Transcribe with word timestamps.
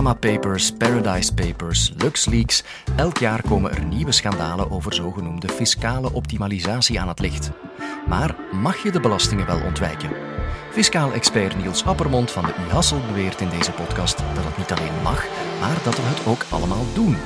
Panama 0.00 0.18
Papers, 0.18 0.72
Paradise 0.72 1.34
Papers, 1.34 1.92
LuxLeaks. 1.96 2.62
Elk 2.96 3.18
jaar 3.18 3.42
komen 3.42 3.76
er 3.76 3.84
nieuwe 3.84 4.12
schandalen 4.12 4.70
over 4.70 4.94
zogenoemde 4.94 5.48
fiscale 5.48 6.12
optimalisatie 6.12 7.00
aan 7.00 7.08
het 7.08 7.18
licht. 7.18 7.50
Maar 8.06 8.34
mag 8.52 8.82
je 8.82 8.90
de 8.90 9.00
belastingen 9.00 9.46
wel 9.46 9.60
ontwijken? 9.60 10.10
Fiscaal 10.70 11.12
expert 11.12 11.56
Niels 11.56 11.84
Appermond 11.84 12.30
van 12.30 12.44
de 12.44 12.54
U 12.94 13.06
beweert 13.06 13.40
in 13.40 13.48
deze 13.48 13.72
podcast 13.72 14.18
dat 14.34 14.44
het 14.44 14.56
niet 14.56 14.72
alleen 14.72 15.02
mag, 15.02 15.26
maar 15.60 15.78
dat 15.84 15.96
we 15.96 16.02
het 16.02 16.26
ook 16.26 16.44
allemaal 16.50 16.84
doen. 16.94 17.16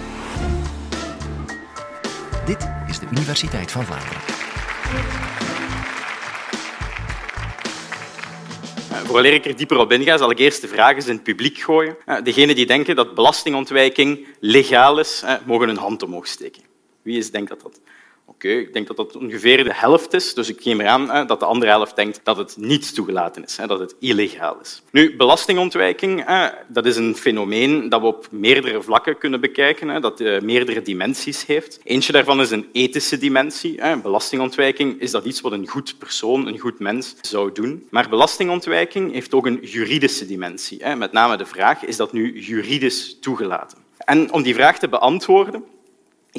Dit 2.44 2.68
is 2.86 2.98
de 2.98 3.06
Universiteit 3.10 3.70
van 3.70 3.84
Vlaanderen. 3.84 5.53
Vooraleer 9.04 9.32
ik 9.32 9.44
er 9.44 9.56
dieper 9.56 9.78
op 9.78 9.92
inga, 9.92 10.16
zal 10.16 10.30
ik 10.30 10.38
eerst 10.38 10.60
de 10.60 10.68
vragen 10.68 11.06
in 11.06 11.14
het 11.14 11.22
publiek 11.22 11.58
gooien. 11.58 11.96
Degenen 12.22 12.54
die 12.54 12.66
denken 12.66 12.96
dat 12.96 13.14
belastingontwijking 13.14 14.26
legaal 14.40 14.98
is, 14.98 15.24
mogen 15.44 15.66
hun 15.66 15.76
hand 15.76 16.02
omhoog 16.02 16.26
steken. 16.26 16.62
Wie 17.02 17.18
is, 17.18 17.30
denkt 17.30 17.48
dat 17.48 17.60
dat 17.60 17.80
Oké, 18.26 18.48
ik 18.48 18.72
denk 18.72 18.86
dat 18.86 18.96
dat 18.96 19.16
ongeveer 19.16 19.64
de 19.64 19.74
helft 19.74 20.12
is, 20.12 20.34
dus 20.34 20.48
ik 20.48 20.64
neem 20.64 20.80
eraan 20.80 21.26
dat 21.26 21.40
de 21.40 21.46
andere 21.46 21.70
helft 21.70 21.96
denkt 21.96 22.20
dat 22.22 22.36
het 22.36 22.56
niet 22.56 22.94
toegelaten 22.94 23.44
is, 23.44 23.58
dat 23.66 23.78
het 23.78 23.94
illegaal 24.00 24.60
is. 24.60 24.82
Nu, 24.90 25.16
belastingontwijking 25.16 26.24
dat 26.68 26.86
is 26.86 26.96
een 26.96 27.16
fenomeen 27.16 27.88
dat 27.88 28.00
we 28.00 28.06
op 28.06 28.26
meerdere 28.30 28.82
vlakken 28.82 29.18
kunnen 29.18 29.40
bekijken, 29.40 30.00
dat 30.00 30.20
eh, 30.20 30.40
meerdere 30.40 30.82
dimensies 30.82 31.46
heeft. 31.46 31.80
Eentje 31.84 32.12
daarvan 32.12 32.40
is 32.40 32.50
een 32.50 32.68
ethische 32.72 33.18
dimensie. 33.18 33.80
Belastingontwijking 34.02 35.00
is 35.00 35.10
dat 35.10 35.24
iets 35.24 35.40
wat 35.40 35.52
een 35.52 35.68
goed 35.68 35.98
persoon, 35.98 36.46
een 36.46 36.58
goed 36.58 36.78
mens 36.78 37.14
zou 37.20 37.52
doen. 37.52 37.86
Maar 37.90 38.08
belastingontwijking 38.08 39.12
heeft 39.12 39.34
ook 39.34 39.46
een 39.46 39.60
juridische 39.62 40.26
dimensie. 40.26 40.86
Met 40.96 41.12
name 41.12 41.36
de 41.36 41.46
vraag, 41.46 41.84
is 41.84 41.96
dat 41.96 42.12
nu 42.12 42.40
juridisch 42.40 43.16
toegelaten? 43.20 43.78
En 43.98 44.32
om 44.32 44.42
die 44.42 44.54
vraag 44.54 44.78
te 44.78 44.88
beantwoorden, 44.88 45.64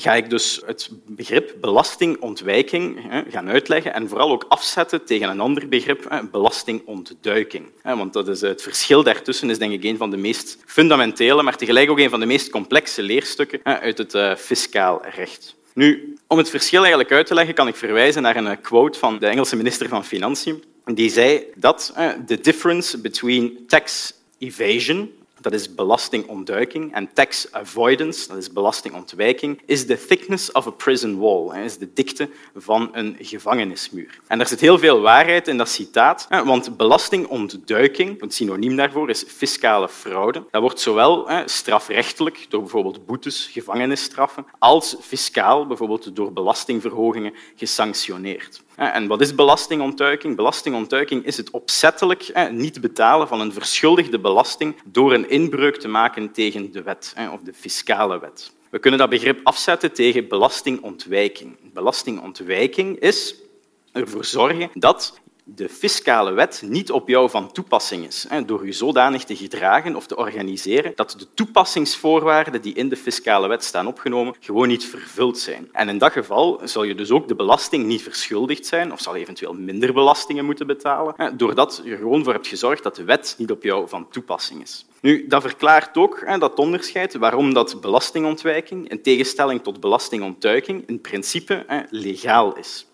ga 0.02 0.14
ik 0.14 0.30
dus 0.30 0.62
het 0.66 0.90
begrip 1.08 1.56
belastingontwijking 1.62 3.00
gaan 3.30 3.50
uitleggen 3.50 3.94
en 3.94 4.10
vooral 4.10 4.32
ook 4.32 4.46
afzetten 4.48 5.06
tegen 5.06 5.30
een 5.30 5.40
ander 5.40 5.68
begrip, 5.68 6.28
belastingontduiking. 6.32 7.66
Want 7.84 8.14
dat 8.14 8.28
is 8.28 8.42
het 8.42 8.62
verschil 8.62 9.04
daartussen 9.04 9.50
is 9.50 9.58
denk 9.58 9.72
ik 9.74 9.84
een 9.84 9.98
van 9.98 10.10
de 10.10 10.18
meest 10.18 10.58
fundamentele, 10.66 11.44
maar 11.44 11.58
tegelijk 11.58 11.90
ook 11.90 12.00
een 12.00 12.10
van 12.10 12.20
de 12.20 12.26
meest 12.26 12.50
complexe 12.50 13.02
leerstukken 13.02 13.60
uit 13.64 13.98
het 13.98 14.14
eh, 14.14 14.36
fiscaal 14.36 15.02
recht. 15.16 15.56
Nu, 15.74 16.18
om 16.28 16.38
het 16.38 16.50
verschil 16.50 16.80
eigenlijk 16.80 17.12
uit 17.12 17.28
te 17.28 17.34
leggen, 17.34 17.56
kan 17.56 17.68
ik 17.68 17.76
verwijzen 17.76 18.22
naar 18.22 18.36
een 18.36 18.62
quote 18.62 19.00
van 19.00 19.20
de 19.20 19.28
Engelse 19.28 19.56
minister 19.56 19.90
van 19.90 20.06
Financiën. 20.06 20.64
Die 20.86 21.10
zei 21.10 21.44
dat 21.56 21.94
the 22.26 22.42
difference 22.42 23.02
between 23.02 23.64
tax 23.68 24.14
evasion, 24.38 25.12
dat 25.46 25.54
is 25.54 25.76
belastingontduiking, 25.76 26.94
en 26.94 27.10
tax 27.14 27.48
avoidance, 27.52 28.28
dat 28.28 28.38
is 28.38 28.52
belastingontwijking, 28.52 29.62
is 29.66 29.88
de 29.88 30.06
thickness 30.06 30.52
of 30.52 30.68
a 30.68 30.70
prison 30.70 31.18
wall, 31.18 31.64
is 31.64 31.78
de 31.78 31.90
dikte 31.94 32.30
van 32.56 32.90
een 32.92 33.16
gevangenismuur. 33.20 34.20
En 34.28 34.40
er 34.40 34.48
zit 34.48 34.60
heel 34.60 34.80
veel 34.80 35.02
waarheid 35.02 35.48
in 35.48 35.58
dat 35.58 35.70
citaat, 35.70 36.28
want 36.30 36.78
belastingontduiking, 36.78 38.22
een 38.22 38.32
synoniem 38.32 38.76
daarvoor 38.76 39.10
is 39.10 39.24
fiscale 39.28 39.90
fraude. 39.90 40.44
Dat 40.52 40.62
wordt 40.62 40.80
zowel 40.80 41.28
strafrechtelijk, 41.46 42.46
door 42.50 42.62
bijvoorbeeld 42.62 43.06
boetes, 43.06 43.50
gevangenisstraffen, 43.52 44.46
als 44.60 44.96
fiscaal, 45.02 45.68
bijvoorbeeld 45.68 46.16
door 46.16 46.34
belastingverhogingen, 46.34 47.34
gesanctioneerd. 47.56 48.64
En 48.76 49.08
wat 49.08 49.22
is 49.22 49.36
belastingontduiking? 49.36 50.36
Belastingontduiking 50.36 51.26
is 51.26 51.38
het 51.38 51.50
opzettelijk 51.50 52.50
niet 52.52 52.82
betalen 52.82 53.28
van 53.28 53.42
een 53.42 53.54
verschuldigde 53.54 54.20
belasting 54.20 54.76
door 54.86 55.14
een 55.14 55.30
inbreuk 55.30 55.78
te 55.78 55.88
maken 55.88 56.32
tegen 56.32 56.72
de 56.72 56.82
wet 56.82 57.16
of 57.34 57.40
de 57.40 57.54
fiscale 57.54 58.20
wet. 58.20 58.54
We 58.70 58.80
kunnen 58.80 59.00
dat 59.00 59.10
begrip 59.10 59.40
afzetten 59.44 59.94
tegen 59.94 60.28
belastingontwijking. 60.28 61.58
Belastingontwijking 61.74 63.00
is 63.00 63.36
ervoor 63.92 64.26
zorgen 64.26 64.70
dat 64.74 65.20
de 65.48 65.70
fiscale 65.70 66.32
wet 66.32 66.64
niet 66.66 66.92
op 66.92 67.08
jou 67.08 67.30
van 67.30 67.52
toepassing 67.52 68.06
is, 68.06 68.28
door 68.46 68.66
je 68.66 68.72
zodanig 68.72 69.24
te 69.24 69.36
gedragen 69.36 69.96
of 69.96 70.08
te 70.08 70.18
organiseren 70.18 70.92
dat 70.96 71.16
de 71.18 71.28
toepassingsvoorwaarden 71.34 72.62
die 72.62 72.74
in 72.74 72.90
de 72.90 72.96
fiscale 72.96 73.48
wet 73.48 73.64
staan 73.64 73.88
opgenomen 73.88 74.36
gewoon 74.40 74.68
niet 74.68 74.86
vervuld 74.86 75.38
zijn. 75.38 75.70
En 75.72 75.90
in 75.90 75.98
dat 75.98 76.12
geval 76.12 76.62
zal 76.64 76.84
je 76.84 76.96
dus 76.96 77.12
ook 77.12 77.28
de 77.28 77.36
belasting 77.36 77.86
niet 77.86 78.02
verschuldigd 78.02 78.66
zijn 78.66 78.92
of 78.92 79.02
zal 79.02 79.16
eventueel 79.16 79.54
minder 79.54 79.94
belastingen 79.94 80.46
moeten 80.46 80.68
betalen, 80.68 81.38
doordat 81.38 81.82
je 81.84 81.98
gewoon 81.98 82.24
voor 82.24 82.34
hebt 82.34 82.48
gezorgd 82.48 82.84
dat 82.84 82.96
de 82.96 83.04
wet 83.04 83.36
niet 83.38 83.52
op 83.52 83.64
jou 83.64 83.90
van 83.90 84.10
toepassing 84.10 84.62
is. 84.62 84.86
Nu, 85.02 85.28
dat 85.28 85.42
verklaart 85.42 85.98
ook 85.98 86.40
dat 86.40 86.60
onderscheid 86.60 87.16
waarom 87.16 87.54
dat 87.54 87.82
belastingontwijking, 87.82 88.90
in 88.90 89.02
tegenstelling 89.02 89.64
tot 89.64 89.80
belastingontduiking, 89.80 90.88
in 90.88 91.02
principe 91.02 91.86
legaal 91.90 92.58
is. 92.58 92.86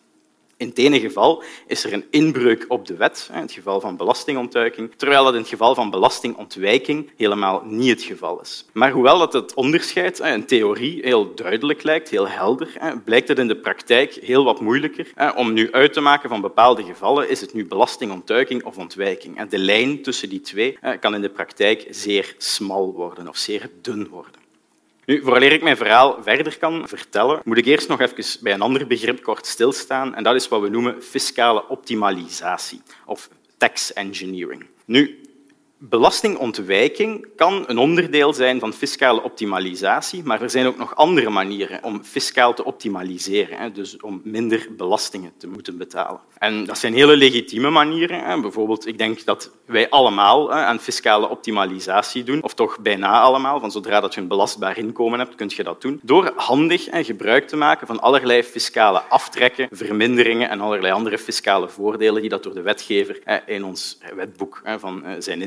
In 0.61 0.67
het 0.67 0.77
ene 0.77 0.99
geval 0.99 1.43
is 1.67 1.83
er 1.83 1.93
een 1.93 2.05
inbreuk 2.09 2.65
op 2.67 2.85
de 2.85 2.95
wet, 2.95 3.29
in 3.33 3.39
het 3.39 3.51
geval 3.51 3.79
van 3.79 3.97
belastingontduiking, 3.97 4.91
terwijl 4.95 5.23
dat 5.23 5.33
in 5.33 5.39
het 5.39 5.49
geval 5.49 5.75
van 5.75 5.89
belastingontwijking 5.89 7.09
helemaal 7.17 7.63
niet 7.65 7.89
het 7.89 8.03
geval 8.03 8.41
is. 8.41 8.65
Maar 8.71 8.91
hoewel 8.91 9.17
dat 9.17 9.33
het 9.33 9.53
onderscheid 9.53 10.19
in 10.19 10.45
theorie 10.45 10.99
heel 11.03 11.35
duidelijk 11.35 11.83
lijkt, 11.83 12.09
heel 12.09 12.27
helder, 12.27 13.01
blijkt 13.05 13.27
het 13.27 13.39
in 13.39 13.47
de 13.47 13.57
praktijk 13.57 14.13
heel 14.13 14.43
wat 14.43 14.61
moeilijker. 14.61 15.11
Om 15.35 15.53
nu 15.53 15.71
uit 15.71 15.93
te 15.93 16.01
maken 16.01 16.29
van 16.29 16.41
bepaalde 16.41 16.83
gevallen, 16.83 17.29
is 17.29 17.41
het 17.41 17.53
nu 17.53 17.67
belastingontduiking 17.67 18.63
of 18.63 18.77
ontwijking. 18.77 19.49
De 19.49 19.57
lijn 19.57 20.01
tussen 20.01 20.29
die 20.29 20.41
twee 20.41 20.77
kan 20.99 21.15
in 21.15 21.21
de 21.21 21.29
praktijk 21.29 21.87
zeer 21.89 22.35
smal 22.37 22.93
worden 22.93 23.27
of 23.27 23.37
zeer 23.37 23.69
dun 23.81 24.07
worden. 24.07 24.40
Nu, 25.11 25.21
vooraleer 25.23 25.51
ik 25.51 25.63
mijn 25.63 25.77
verhaal 25.77 26.17
verder 26.23 26.57
kan 26.57 26.87
vertellen, 26.87 27.41
moet 27.43 27.57
ik 27.57 27.65
eerst 27.65 27.87
nog 27.87 27.99
even 27.99 28.41
bij 28.41 28.53
een 28.53 28.61
ander 28.61 28.87
begrip 28.87 29.23
kort 29.23 29.45
stilstaan, 29.45 30.15
en 30.15 30.23
dat 30.23 30.35
is 30.35 30.47
wat 30.47 30.61
we 30.61 30.69
noemen 30.69 31.03
fiscale 31.03 31.67
optimalisatie 31.67 32.81
of 33.05 33.29
tax 33.57 33.93
engineering. 33.93 34.65
Nu, 34.85 35.20
Belastingontwijking 35.83 37.27
kan 37.35 37.63
een 37.67 37.77
onderdeel 37.77 38.33
zijn 38.33 38.59
van 38.59 38.73
fiscale 38.73 39.23
optimalisatie, 39.23 40.23
maar 40.23 40.41
er 40.41 40.49
zijn 40.49 40.65
ook 40.65 40.77
nog 40.77 40.95
andere 40.95 41.29
manieren 41.29 41.83
om 41.83 42.03
fiscaal 42.03 42.53
te 42.53 42.65
optimaliseren, 42.65 43.73
dus 43.73 44.01
om 44.01 44.21
minder 44.23 44.67
belastingen 44.77 45.31
te 45.37 45.47
moeten 45.47 45.77
betalen. 45.77 46.19
En 46.37 46.65
dat 46.65 46.77
zijn 46.77 46.93
hele 46.93 47.15
legitieme 47.15 47.69
manieren. 47.69 48.41
Bijvoorbeeld, 48.41 48.87
ik 48.87 48.97
denk 48.97 49.25
dat 49.25 49.51
wij 49.65 49.89
allemaal 49.89 50.53
aan 50.53 50.79
fiscale 50.79 51.29
optimalisatie 51.29 52.23
doen, 52.23 52.43
of 52.43 52.53
toch 52.53 52.79
bijna 52.79 53.21
allemaal, 53.21 53.59
van 53.59 53.71
zodra 53.71 53.99
dat 53.99 54.13
je 54.13 54.21
een 54.21 54.27
belastbaar 54.27 54.77
inkomen 54.77 55.19
hebt, 55.19 55.35
kun 55.35 55.51
je 55.55 55.63
dat 55.63 55.81
doen, 55.81 55.99
door 56.03 56.33
handig 56.35 56.87
gebruik 56.91 57.47
te 57.47 57.55
maken 57.55 57.87
van 57.87 57.99
allerlei 57.99 58.43
fiscale 58.43 58.99
aftrekken, 58.99 59.67
verminderingen 59.71 60.49
en 60.49 60.61
allerlei 60.61 60.93
andere 60.93 61.17
fiscale 61.17 61.69
voordelen 61.69 62.21
die 62.21 62.29
dat 62.29 62.43
door 62.43 62.53
de 62.53 62.61
wetgever 62.61 63.41
in 63.45 63.63
ons 63.63 63.97
wetboek 64.15 64.61
van 64.77 65.03
zijn 65.19 65.41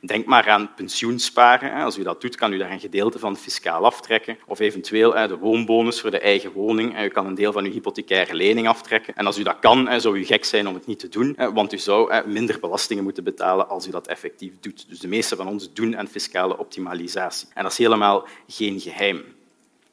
Denk 0.00 0.26
maar 0.26 0.48
aan 0.48 0.74
pensioensparen. 0.74 1.72
Als 1.84 1.98
u 1.98 2.02
dat 2.02 2.20
doet, 2.20 2.36
kan 2.36 2.52
u 2.52 2.58
daar 2.58 2.70
een 2.70 2.80
gedeelte 2.80 3.18
van 3.18 3.36
fiscaal 3.36 3.84
aftrekken. 3.84 4.38
Of 4.46 4.58
eventueel 4.58 5.10
de 5.28 5.38
woonbonus 5.38 6.00
voor 6.00 6.10
de 6.10 6.18
eigen 6.18 6.52
woning. 6.52 7.02
U 7.02 7.08
kan 7.08 7.26
een 7.26 7.34
deel 7.34 7.52
van 7.52 7.64
uw 7.64 7.70
hypothecaire 7.70 8.34
lening 8.34 8.68
aftrekken. 8.68 9.14
En 9.16 9.26
als 9.26 9.38
u 9.38 9.42
dat 9.42 9.58
kan, 9.58 10.00
zou 10.00 10.18
u 10.18 10.24
gek 10.24 10.44
zijn 10.44 10.68
om 10.68 10.74
het 10.74 10.86
niet 10.86 10.98
te 10.98 11.08
doen, 11.08 11.36
want 11.54 11.72
u 11.72 11.78
zou 11.78 12.26
minder 12.26 12.60
belastingen 12.60 13.04
moeten 13.04 13.24
betalen 13.24 13.68
als 13.68 13.86
u 13.86 13.90
dat 13.90 14.06
effectief 14.06 14.52
doet. 14.60 14.88
Dus 14.88 14.98
de 14.98 15.08
meeste 15.08 15.36
van 15.36 15.48
ons 15.48 15.72
doen 15.72 15.96
aan 15.96 16.08
fiscale 16.08 16.58
optimalisatie. 16.58 17.48
En 17.54 17.62
dat 17.62 17.72
is 17.72 17.78
helemaal 17.78 18.26
geen 18.46 18.80
geheim. 18.80 19.24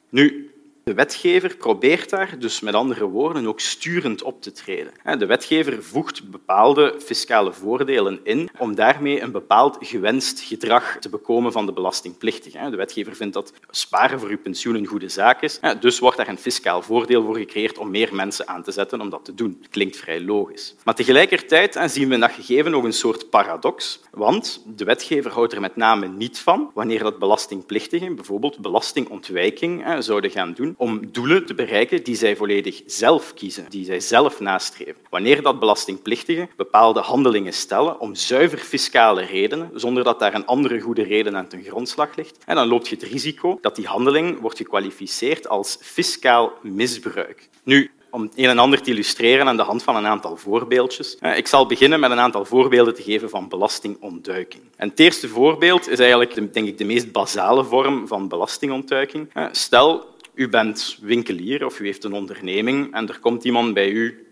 Nu, 0.10 0.52
de 0.84 0.94
wetgever 0.94 1.56
probeert 1.56 2.10
daar 2.10 2.40
dus 2.40 2.60
met 2.60 2.74
andere 2.74 3.06
woorden 3.06 3.48
ook 3.48 3.60
sturend 3.60 4.24
op 4.24 4.42
te 4.42 4.52
treden. 4.52 4.94
De 5.20 5.26
wetgever 5.26 5.84
voegt 5.84 6.30
bepaalde 6.32 6.96
fiscale 7.00 7.54
voordelen 7.54 8.20
in 8.24 8.50
om 8.58 8.76
daarmee 8.76 9.22
een 9.22 9.32
bepaald 9.32 9.78
gewenst 9.80 10.42
gedrag 10.42 10.98
te 11.00 11.10
bekomen 11.10 11.52
van 11.52 11.66
de 11.66 11.74
belastingplichtige. 11.74 12.70
De 12.70 12.76
wetgever 12.76 13.16
vindt 13.16 13.34
dat 13.34 13.54
sparen 13.70 14.20
voor 14.20 14.30
uw 14.30 14.38
pensioen 14.38 14.76
een 14.76 14.86
goede 14.86 15.10
zaak 15.10 15.42
is, 15.42 15.60
dus 15.80 16.00
wordt 16.00 16.18
daar 16.18 16.28
een 16.28 16.38
fiscaal 16.38 16.82
voordeel 16.82 17.24
voor 17.24 17.38
gecreëerd 17.38 17.78
om 17.78 17.90
meer 17.90 18.16
mensen 18.16 18.48
aan 18.48 18.64
te 18.64 18.72
zetten 18.72 19.02
om 19.02 19.10
dat 19.10 19.26
te 19.26 19.34
doen. 19.34 19.66
Klinkt 19.70 19.98
vrij 19.98 20.22
logisch. 20.22 20.76
Maar 20.84 20.96
tegelijkertijd 20.96 21.80
zien 21.86 22.10
we 22.10 22.18
dat 22.18 22.32
gegeven 22.32 22.72
nog 22.72 22.84
een 22.84 22.94
soort 22.94 23.30
paradox, 23.30 24.02
want 24.12 24.64
de 24.76 24.86
wetgever 24.86 25.32
houdt 25.32 25.54
er 25.54 25.62
met 25.62 25.76
name 25.76 26.08
niet 26.08 26.40
van 26.40 26.72
wanneer 26.74 27.04
dat 27.04 27.20
belastingplichtigen 27.20 28.16
bijvoorbeeld 28.16 28.60
belastingontwijking 28.60 29.86
zouden 30.00 30.32
gaan 30.32 30.54
doen 30.54 30.78
om 30.80 31.12
doelen 31.12 31.46
te 31.46 31.54
bereiken 31.54 32.04
die 32.04 32.16
zij 32.16 32.36
volledig 32.36 32.82
zelf 32.86 33.34
kiezen, 33.34 33.66
die 33.70 33.86
zij 33.86 34.00
zelf 34.00 34.40
nastreven. 34.40 34.96
Wanneer 35.10 35.42
dat 35.42 35.60
belastingplichtigen 35.60 36.50
bepaalde 36.56 37.00
handelingen 37.00 37.54
stellen 37.54 38.00
om 38.00 38.16
zuiver 38.16 38.58
fiscale 38.58 39.22
redenen, 39.22 39.72
zonder 39.74 40.04
dat 40.04 40.20
daar 40.20 40.34
een 40.34 40.46
andere 40.46 40.80
goede 40.80 41.04
reden 41.04 41.38
aan 41.38 41.48
ten 41.48 41.64
grondslag 41.64 42.16
ligt, 42.16 42.38
en 42.46 42.56
dan 42.56 42.68
loop 42.68 42.88
je 42.88 42.96
het 42.96 43.04
risico 43.04 43.58
dat 43.62 43.76
die 43.76 43.88
handeling 43.88 44.40
wordt 44.40 44.58
gekwalificeerd 44.58 45.50
als 45.50 45.78
fiscaal 45.82 46.54
misbruik. 46.62 47.50
Nu, 47.64 47.92
om 48.10 48.30
een 48.36 48.50
en 48.50 48.60
ander 48.60 48.82
te 48.82 48.90
illustreren 48.90 49.48
aan 49.48 49.58
de 49.58 49.64
hand 49.64 49.84
van 49.84 49.96
een 49.96 50.08
aantal 50.08 50.38
voorbeeldjes. 50.38 51.18
Ik 51.36 51.48
zal 51.48 51.66
beginnen 51.66 52.00
met 52.00 52.12
een 52.12 52.20
aantal 52.20 52.46
voorbeelden 52.46 52.96
te 52.96 53.02
geven 53.02 53.30
van 53.30 53.48
belastingontduiking. 53.48 54.64
En 54.76 54.90
het 54.90 55.00
eerste 55.00 55.28
voorbeeld 55.28 55.90
is 55.90 56.00
eigenlijk 56.00 56.54
denk 56.54 56.68
ik, 56.68 56.78
de 56.78 56.86
meest 56.86 57.12
basale 57.12 57.64
vorm 57.64 58.08
van 58.08 58.28
belastingontduiking. 58.28 59.30
Stel, 59.52 60.06
u 60.40 60.50
bent 60.50 60.98
winkelier 61.02 61.66
of 61.66 61.80
u 61.80 61.86
heeft 61.86 62.04
een 62.04 62.14
onderneming 62.14 62.94
en 62.94 63.08
er 63.08 63.20
komt 63.20 63.44
iemand 63.44 63.74
bij 63.74 63.90
u, 63.90 64.28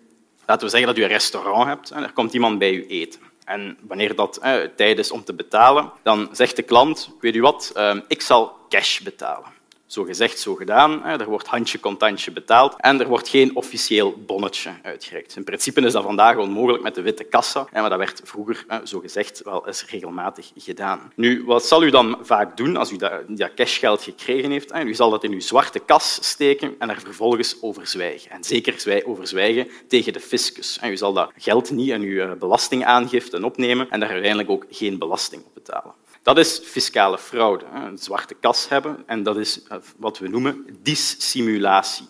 laten 0.46 0.66
we 0.66 0.72
zeggen 0.72 0.88
dat 0.88 0.98
u 0.98 1.04
een 1.04 1.18
restaurant 1.18 1.68
hebt, 1.68 1.92
en 1.92 2.04
er 2.04 2.14
komt 2.14 2.34
iemand 2.34 2.60
bij 2.60 2.74
u 2.74 2.86
eten. 2.88 3.22
En 3.46 3.78
wanneer 3.82 4.16
dat 4.16 4.38
eh, 4.38 4.56
tijd 4.76 5.00
is 5.00 5.12
om 5.12 5.24
te 5.24 5.34
betalen, 5.34 5.92
dan 6.04 6.30
zegt 6.32 6.56
de 6.56 6.62
klant, 6.62 7.10
weet 7.20 7.36
u 7.36 7.42
wat, 7.42 7.72
eh, 7.76 7.98
ik 8.08 8.22
zal 8.22 8.56
cash 8.70 9.00
betalen. 9.00 9.57
Zo 9.88 10.04
gezegd, 10.04 10.40
zo 10.40 10.56
gedaan. 10.56 11.04
Er 11.04 11.26
wordt 11.26 11.48
handje 11.48 11.80
contantje 11.80 12.32
betaald 12.32 12.76
en 12.78 13.00
er 13.00 13.08
wordt 13.08 13.30
geen 13.30 13.56
officieel 13.56 14.16
bonnetje 14.26 14.72
uitgereikt. 14.84 15.36
In 15.36 15.44
principe 15.44 15.82
is 15.82 15.94
dat 15.94 16.04
vandaag 16.04 16.38
onmogelijk 16.38 16.84
met 16.84 16.96
de 16.96 17.02
witte 17.02 17.24
kassa, 17.24 17.68
maar 17.72 17.90
dat 17.90 17.98
werd 17.98 18.22
vroeger, 18.24 18.66
zo 18.84 19.00
gezegd, 19.00 19.42
wel 19.44 19.68
eens 19.68 19.86
regelmatig 19.86 20.52
gedaan. 20.56 21.12
Nu, 21.16 21.44
wat 21.46 21.66
zal 21.66 21.84
u 21.84 21.90
dan 21.90 22.18
vaak 22.22 22.58
doen 22.58 22.78
als 22.78 22.92
u 22.92 22.98
dat 22.98 23.54
cashgeld 23.56 24.04
gekregen 24.04 24.52
heeft? 24.52 24.76
U 24.76 24.94
zal 24.94 25.10
dat 25.10 25.24
in 25.24 25.32
uw 25.32 25.40
zwarte 25.40 25.80
kas 25.80 26.20
steken 26.22 26.76
en 26.80 26.90
er 26.90 27.00
vervolgens 27.00 27.58
over 27.62 27.88
zwijgen. 27.88 28.32
En 28.32 28.44
zeker 28.44 29.04
over 29.06 29.28
zwijgen 29.28 29.68
tegen 29.88 30.14
de 30.14 30.20
fiscus. 30.20 30.80
U 30.84 30.98
zal 30.98 31.14
dat 31.14 31.32
geld 31.38 31.72
niet 31.72 31.90
in 31.90 32.02
uw 32.02 32.38
belastingaangifte 32.38 33.46
opnemen 33.46 33.90
en 33.90 34.00
daar 34.00 34.10
uiteindelijk 34.10 34.50
ook 34.50 34.66
geen 34.70 34.98
belasting 34.98 35.44
op 35.46 35.54
betalen. 35.54 35.94
Dat 36.28 36.38
is 36.38 36.60
fiscale 36.64 37.18
fraude, 37.18 37.66
een 37.74 37.98
zwarte 37.98 38.34
kas 38.34 38.70
hebben. 38.70 39.04
En 39.06 39.24
dat 39.24 39.38
is 39.38 39.64
eh, 39.64 39.78
wat 39.98 40.20
we 40.20 40.28
noemen 40.28 40.66
dissimulatie. 40.82 42.06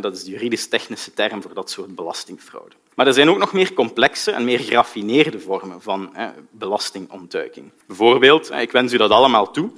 Dat 0.00 0.16
is 0.16 0.24
de 0.24 0.30
juridisch-technische 0.30 1.12
term 1.12 1.42
voor 1.42 1.54
dat 1.54 1.70
soort 1.70 1.94
belastingfraude. 1.94 2.74
Maar 2.94 3.06
er 3.06 3.12
zijn 3.12 3.30
ook 3.30 3.38
nog 3.38 3.52
meer 3.52 3.72
complexe 3.72 4.30
en 4.30 4.44
meer 4.44 4.58
geraffineerde 4.58 5.40
vormen 5.40 5.82
van 5.82 6.16
belastingontduiking. 6.50 7.72
Bijvoorbeeld, 7.86 8.50
ik 8.50 8.72
wens 8.72 8.92
u 8.92 8.96
dat 8.96 9.10
allemaal 9.10 9.50
toe, 9.50 9.70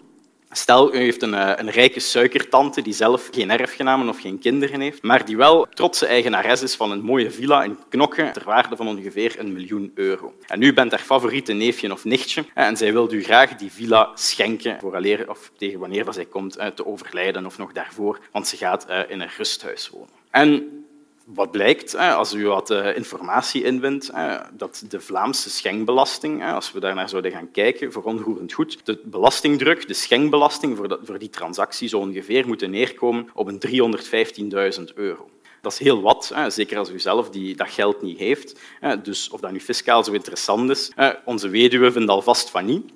Stel, 0.53 0.95
u 0.95 0.97
heeft 0.97 1.23
een, 1.23 1.35
eh, 1.35 1.53
een, 1.57 1.71
rijke 1.71 2.01
suikertante 2.01 2.83
die 2.83 2.93
zelf 2.93 3.29
geen 3.31 3.51
erfgenamen 3.51 4.09
of 4.09 4.21
geen 4.21 4.39
kinderen 4.39 4.81
heeft, 4.81 5.03
maar 5.03 5.25
die 5.25 5.37
wel 5.37 5.67
trotse 5.75 6.07
eigenares 6.07 6.63
is 6.63 6.75
van 6.75 6.91
een 6.91 7.01
mooie 7.01 7.31
villa 7.31 7.63
in 7.63 7.79
Knokke 7.89 8.31
ter 8.33 8.45
waarde 8.45 8.77
van 8.77 8.89
ongeveer 8.89 9.35
een 9.39 9.53
miljoen 9.53 9.93
euro. 9.95 10.35
En 10.47 10.63
u 10.63 10.73
bent 10.73 10.91
haar 10.91 11.01
favoriete 11.01 11.53
neefje 11.53 11.93
of 11.93 12.05
nichtje 12.05 12.45
en 12.55 12.77
zij 12.77 12.93
wil 12.93 13.13
u 13.13 13.23
graag 13.23 13.57
die 13.57 13.73
villa 13.73 14.11
schenken 14.15 14.79
vooraleer, 14.81 15.31
of 15.31 15.51
tegen 15.57 15.79
wanneer 15.79 16.07
zij 16.13 16.25
komt 16.25 16.57
eh, 16.57 16.67
te 16.67 16.87
overlijden 16.87 17.47
of 17.47 17.59
nog 17.59 17.73
daarvoor, 17.73 18.21
want 18.33 18.49
ze 18.49 18.57
gaat 18.57 18.87
eh, 18.87 19.01
in 19.09 19.21
een 19.21 19.31
rusthuis 19.37 19.89
wonen. 19.89 20.15
En 20.31 20.80
wat 21.35 21.51
blijkt, 21.51 21.97
als 21.97 22.35
u 22.35 22.47
wat 22.47 22.71
eh, 22.71 22.97
informatie 22.97 23.65
inwint, 23.65 24.11
dat 24.53 24.85
de 24.89 25.01
Vlaamse 25.01 25.51
schenkbelasting, 25.51 26.45
als 26.45 26.73
we 26.73 26.81
daarnaar 26.81 27.09
zouden 27.09 27.31
gaan 27.31 27.51
kijken, 27.51 27.93
voor 27.93 28.03
onroerend 28.03 28.53
goed, 28.53 28.79
de 28.85 29.01
belastingdruk, 29.05 29.89
de 29.89 29.95
schenkbelasting 29.95 30.77
voor 31.03 31.19
die 31.19 31.31
transactie 31.31 31.89
zo 31.89 31.99
ongeveer 31.99 32.47
moeten 32.47 32.71
neerkomen 32.71 33.29
op 33.35 33.47
een 33.47 33.61
315.000 34.79 34.95
euro. 34.95 35.29
Dat 35.61 35.73
is 35.73 35.79
heel 35.79 36.03
wat, 36.03 36.35
zeker 36.49 36.79
als 36.79 36.91
u 36.91 36.99
zelf 36.99 37.31
die, 37.31 37.57
dat 37.57 37.71
geld 37.71 38.03
niet 38.03 38.19
heeft. 38.19 38.61
Dus 39.03 39.31
of 39.31 39.41
dat 39.41 39.53
nu 39.53 39.61
fiscaal 39.61 40.05
zo 40.05 40.13
interessant 40.13 40.71
is, 40.71 40.93
onze 41.25 41.49
weduwe 41.49 41.93
vindt 41.93 42.11
alvast 42.11 42.51
van 42.51 42.65
niet. 42.65 42.93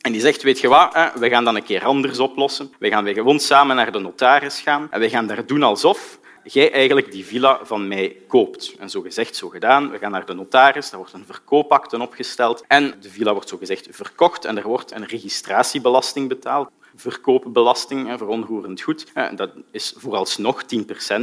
En 0.00 0.12
die 0.12 0.20
zegt, 0.20 0.42
weet 0.42 0.60
je 0.60 0.68
wat, 0.68 1.12
we 1.14 1.28
gaan 1.28 1.44
dat 1.44 1.54
een 1.54 1.64
keer 1.64 1.84
anders 1.84 2.18
oplossen. 2.18 2.72
We 2.78 2.88
gaan 2.88 3.04
weer 3.04 3.14
gewoon 3.14 3.40
samen 3.40 3.76
naar 3.76 3.92
de 3.92 3.98
notaris 3.98 4.60
gaan 4.60 4.86
en 4.90 5.00
we 5.00 5.08
gaan 5.08 5.26
daar 5.26 5.46
doen 5.46 5.62
alsof 5.62 6.18
jij 6.52 6.72
eigenlijk 6.72 7.12
die 7.12 7.24
villa 7.24 7.60
van 7.62 7.88
mij 7.88 8.16
koopt. 8.28 8.74
En 8.78 8.90
zo 8.90 9.00
gezegd, 9.00 9.36
zo 9.36 9.48
gedaan. 9.48 9.90
We 9.90 9.98
gaan 9.98 10.10
naar 10.10 10.26
de 10.26 10.34
notaris, 10.34 10.90
daar 10.90 10.98
wordt 10.98 11.14
een 11.14 11.24
verkoopakte 11.26 12.00
opgesteld 12.00 12.64
en 12.66 12.94
de 13.00 13.10
villa 13.10 13.32
wordt 13.32 13.48
zo 13.48 13.56
gezegd 13.56 13.88
verkocht 13.90 14.44
en 14.44 14.56
er 14.56 14.66
wordt 14.66 14.92
een 14.92 15.06
registratiebelasting 15.06 16.28
betaald 16.28 16.68
verkoopbelasting 16.96 18.18
voor 18.18 18.28
onroerend 18.28 18.80
goed. 18.80 19.06
Dat 19.34 19.50
is 19.70 19.94
vooralsnog 19.96 20.62
10% 20.62 20.66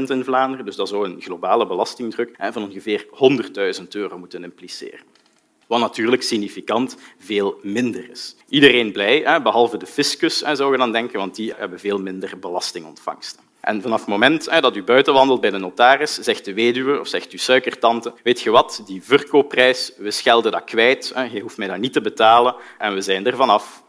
in 0.07 0.23
Vlaanderen, 0.23 0.65
dus 0.65 0.75
dat 0.75 0.89
zou 0.89 1.05
een 1.05 1.21
globale 1.21 1.67
belastingdruk 1.67 2.35
van 2.37 2.63
ongeveer 2.63 3.05
100.000 3.79 3.87
euro 3.89 4.17
moeten 4.17 4.43
impliceren. 4.43 4.99
Wat 5.67 5.79
natuurlijk 5.79 6.23
significant 6.23 6.97
veel 7.17 7.59
minder 7.61 8.09
is. 8.09 8.35
Iedereen 8.49 8.91
blij, 8.91 9.41
behalve 9.41 9.77
de 9.77 9.85
fiscus, 9.85 10.37
zou 10.37 10.71
je 10.71 10.77
dan 10.77 10.91
denken, 10.91 11.19
want 11.19 11.35
die 11.35 11.53
hebben 11.55 11.79
veel 11.79 11.99
minder 11.99 12.39
belastingontvangsten. 12.39 13.52
En 13.63 13.81
vanaf 13.81 13.99
het 13.99 14.09
moment 14.09 14.61
dat 14.61 14.75
u 14.75 14.83
buiten 14.83 15.13
wandelt 15.13 15.41
bij 15.41 15.49
de 15.49 15.57
notaris, 15.57 16.13
zegt 16.13 16.45
de 16.45 16.53
weduwe 16.53 16.99
of 16.99 17.07
zegt 17.07 17.31
uw 17.31 17.37
suikertante, 17.37 18.13
weet 18.23 18.41
je 18.41 18.49
wat, 18.49 18.83
die 18.85 19.03
verkoopprijs, 19.03 19.93
we 19.97 20.11
schelden 20.11 20.51
dat 20.51 20.63
kwijt, 20.63 21.13
je 21.31 21.39
hoeft 21.39 21.57
mij 21.57 21.67
dat 21.67 21.77
niet 21.77 21.93
te 21.93 22.01
betalen 22.01 22.55
en 22.77 22.93
we 22.93 23.01
zijn 23.01 23.25
er 23.25 23.35
vanaf. 23.35 23.83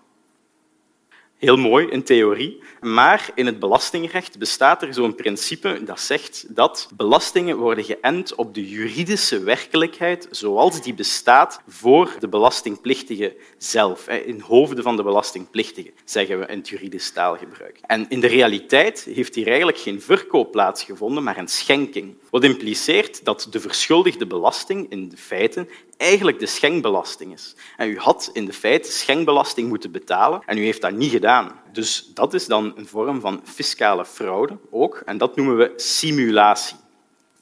Heel 1.37 1.57
mooi 1.57 1.87
in 1.87 2.03
theorie, 2.03 2.63
maar 2.85 3.31
in 3.35 3.47
het 3.47 3.59
belastingrecht 3.59 4.39
bestaat 4.39 4.83
er 4.83 4.95
zo'n 4.95 5.15
principe 5.15 5.81
dat 5.85 6.01
zegt 6.01 6.45
dat 6.49 6.89
belastingen 6.97 7.57
worden 7.57 7.85
geënt 7.85 8.35
op 8.35 8.55
de 8.55 8.69
juridische 8.69 9.39
werkelijkheid 9.39 10.29
zoals 10.31 10.83
die 10.83 10.95
bestaat 10.95 11.61
voor 11.69 12.17
de 12.19 12.29
belastingplichtige 12.29 13.37
zelf. 13.59 14.09
In 14.09 14.41
hoofden 14.41 14.83
van 14.83 14.97
de 14.97 15.03
belastingplichtige, 15.03 15.93
zeggen 16.05 16.39
we 16.39 16.47
in 16.47 16.59
het 16.59 16.69
juridisch 16.69 17.11
taalgebruik. 17.11 17.79
En 17.87 18.07
in 18.09 18.21
de 18.21 18.27
realiteit 18.27 19.09
heeft 19.15 19.35
hier 19.35 19.47
eigenlijk 19.47 19.79
geen 19.79 20.01
verkoop 20.01 20.53
plaatsgevonden, 20.53 21.23
maar 21.23 21.39
een 21.39 21.49
schenking. 21.49 22.15
Wat 22.31 22.45
impliceert 22.45 23.25
dat 23.25 23.47
de 23.51 23.61
verschuldigde 23.61 24.27
belasting 24.27 24.91
in 24.91 25.09
de 25.09 25.17
feiten 25.17 25.69
eigenlijk 25.97 26.39
de 26.39 26.47
schenkbelasting 26.47 27.33
is. 27.33 27.55
En 27.77 27.89
u 27.89 27.99
had 27.99 28.31
in 28.33 28.45
de 28.45 28.53
feite 28.53 28.93
schenkbelasting 28.93 29.69
moeten 29.69 29.91
betalen 29.91 30.43
en 30.47 30.59
u 30.59 30.65
heeft 30.65 30.81
dat 30.81 30.93
niet 30.93 31.11
gedaan. 31.11 31.61
Dus 31.73 32.11
dat 32.15 32.35
is 32.35 32.47
dan 32.47 32.74
een 32.77 32.87
vorm 32.87 33.21
van 33.21 33.41
fiscale 33.45 34.05
fraude 34.05 34.59
ook, 34.71 35.03
en 35.05 35.19
dat 35.19 35.37
noemen 35.37 35.57
we 35.57 35.73
simulatie. 35.77 36.77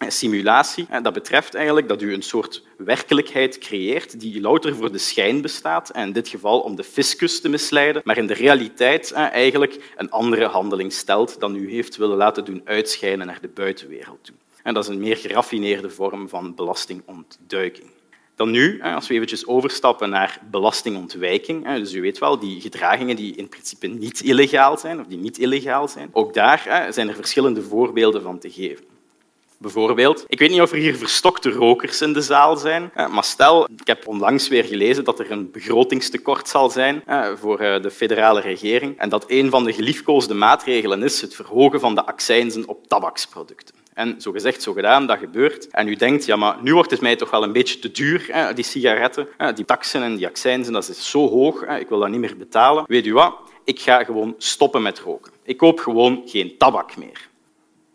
Simulatie 0.08 0.86
dat 1.02 1.12
betreft 1.12 1.54
eigenlijk 1.54 1.88
dat 1.88 2.02
u 2.02 2.12
een 2.12 2.22
soort 2.22 2.62
werkelijkheid 2.76 3.58
creëert 3.58 4.20
die 4.20 4.40
louter 4.40 4.76
voor 4.76 4.92
de 4.92 4.98
schijn 4.98 5.40
bestaat, 5.40 5.90
en 5.90 6.06
in 6.06 6.12
dit 6.12 6.28
geval 6.28 6.60
om 6.60 6.76
de 6.76 6.84
fiscus 6.84 7.40
te 7.40 7.48
misleiden, 7.48 8.02
maar 8.04 8.16
in 8.18 8.26
de 8.26 8.34
realiteit 8.34 9.12
eigenlijk 9.12 9.92
een 9.96 10.10
andere 10.10 10.46
handeling 10.46 10.92
stelt 10.92 11.40
dan 11.40 11.56
u 11.56 11.70
heeft 11.70 11.96
willen 11.96 12.16
laten 12.16 12.44
doen 12.44 12.60
uitschijnen 12.64 13.26
naar 13.26 13.40
de 13.40 13.48
buitenwereld 13.48 14.24
toe. 14.24 14.34
En 14.62 14.74
dat 14.74 14.82
is 14.84 14.90
een 14.90 15.00
meer 15.00 15.16
geraffineerde 15.16 15.90
vorm 15.90 16.28
van 16.28 16.54
belastingontduiking. 16.54 17.90
Dan 18.36 18.50
nu, 18.50 18.82
als 18.82 19.08
we 19.08 19.14
eventjes 19.14 19.46
overstappen 19.46 20.10
naar 20.10 20.40
belastingontwijking, 20.50 21.74
dus 21.74 21.92
u 21.92 22.00
weet 22.00 22.18
wel, 22.18 22.38
die 22.38 22.60
gedragingen 22.60 23.16
die 23.16 23.36
in 23.36 23.48
principe 23.48 23.86
niet 23.86 24.20
illegaal 24.20 24.78
zijn, 24.78 25.00
of 25.00 25.06
die 25.06 25.18
niet 25.18 25.38
illegaal 25.38 25.88
zijn, 25.88 26.08
ook 26.12 26.34
daar 26.34 26.88
zijn 26.90 27.08
er 27.08 27.14
verschillende 27.14 27.62
voorbeelden 27.62 28.22
van 28.22 28.38
te 28.38 28.50
geven. 28.50 28.84
Bijvoorbeeld, 29.58 30.24
ik 30.28 30.38
weet 30.38 30.50
niet 30.50 30.60
of 30.60 30.70
er 30.70 30.76
hier 30.76 30.96
verstokte 30.96 31.50
rokers 31.50 32.00
in 32.00 32.12
de 32.12 32.20
zaal 32.20 32.56
zijn, 32.56 32.90
maar 32.94 33.24
stel, 33.24 33.64
ik 33.64 33.86
heb 33.86 34.06
onlangs 34.06 34.48
weer 34.48 34.64
gelezen 34.64 35.04
dat 35.04 35.18
er 35.18 35.30
een 35.30 35.50
begrotingstekort 35.50 36.48
zal 36.48 36.70
zijn 36.70 37.02
voor 37.38 37.58
de 37.58 37.90
federale 37.90 38.40
regering 38.40 38.98
en 38.98 39.08
dat 39.08 39.24
een 39.26 39.50
van 39.50 39.64
de 39.64 39.72
geliefkoosde 39.72 40.34
maatregelen 40.34 41.02
is 41.02 41.20
het 41.20 41.34
verhogen 41.34 41.80
van 41.80 41.94
de 41.94 42.04
accijnzen 42.04 42.68
op 42.68 42.88
tabaksproducten. 42.88 43.74
En 43.94 44.20
zo 44.20 44.32
gezegd, 44.32 44.62
zo 44.62 44.72
gedaan, 44.72 45.06
dat 45.06 45.18
gebeurt. 45.18 45.68
En 45.68 45.88
u 45.88 45.94
denkt, 45.94 46.24
ja, 46.24 46.36
maar 46.36 46.56
nu 46.62 46.74
wordt 46.74 46.90
het 46.90 47.00
mij 47.00 47.16
toch 47.16 47.30
wel 47.30 47.42
een 47.42 47.52
beetje 47.52 47.78
te 47.78 47.90
duur, 47.90 48.28
hè, 48.30 48.54
die 48.54 48.64
sigaretten. 48.64 49.28
Die 49.54 49.64
taxen 49.64 50.02
en 50.02 50.16
die 50.16 50.26
accijnzen, 50.26 50.72
dat 50.72 50.88
is 50.88 51.10
zo 51.10 51.28
hoog, 51.28 51.66
hè, 51.66 51.78
ik 51.78 51.88
wil 51.88 51.98
dat 51.98 52.08
niet 52.08 52.20
meer 52.20 52.36
betalen. 52.36 52.84
Weet 52.86 53.06
u 53.06 53.12
wat? 53.12 53.36
Ik 53.64 53.80
ga 53.80 54.04
gewoon 54.04 54.34
stoppen 54.38 54.82
met 54.82 54.98
roken. 54.98 55.32
Ik 55.42 55.56
koop 55.56 55.78
gewoon 55.78 56.22
geen 56.24 56.56
tabak 56.58 56.96
meer. 56.96 57.28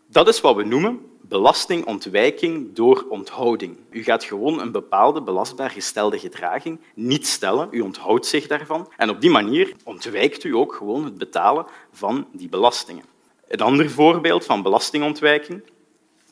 Dat 0.06 0.28
is 0.28 0.40
wat 0.40 0.56
we 0.56 0.64
noemen 0.64 1.00
belastingontwijking 1.20 2.74
door 2.74 3.06
onthouding. 3.08 3.76
U 3.90 4.02
gaat 4.02 4.24
gewoon 4.24 4.60
een 4.60 4.72
bepaalde 4.72 5.22
belastbaar 5.22 5.70
gestelde 5.70 6.18
gedraging 6.18 6.80
niet 6.94 7.26
stellen. 7.26 7.68
U 7.70 7.80
onthoudt 7.80 8.26
zich 8.26 8.46
daarvan. 8.46 8.92
En 8.96 9.10
op 9.10 9.20
die 9.20 9.30
manier 9.30 9.72
ontwijkt 9.84 10.44
u 10.44 10.54
ook 10.54 10.74
gewoon 10.74 11.04
het 11.04 11.18
betalen 11.18 11.66
van 11.92 12.26
die 12.32 12.48
belastingen. 12.48 13.04
Een 13.48 13.60
ander 13.60 13.90
voorbeeld 13.90 14.44
van 14.44 14.62
belastingontwijking 14.62 15.62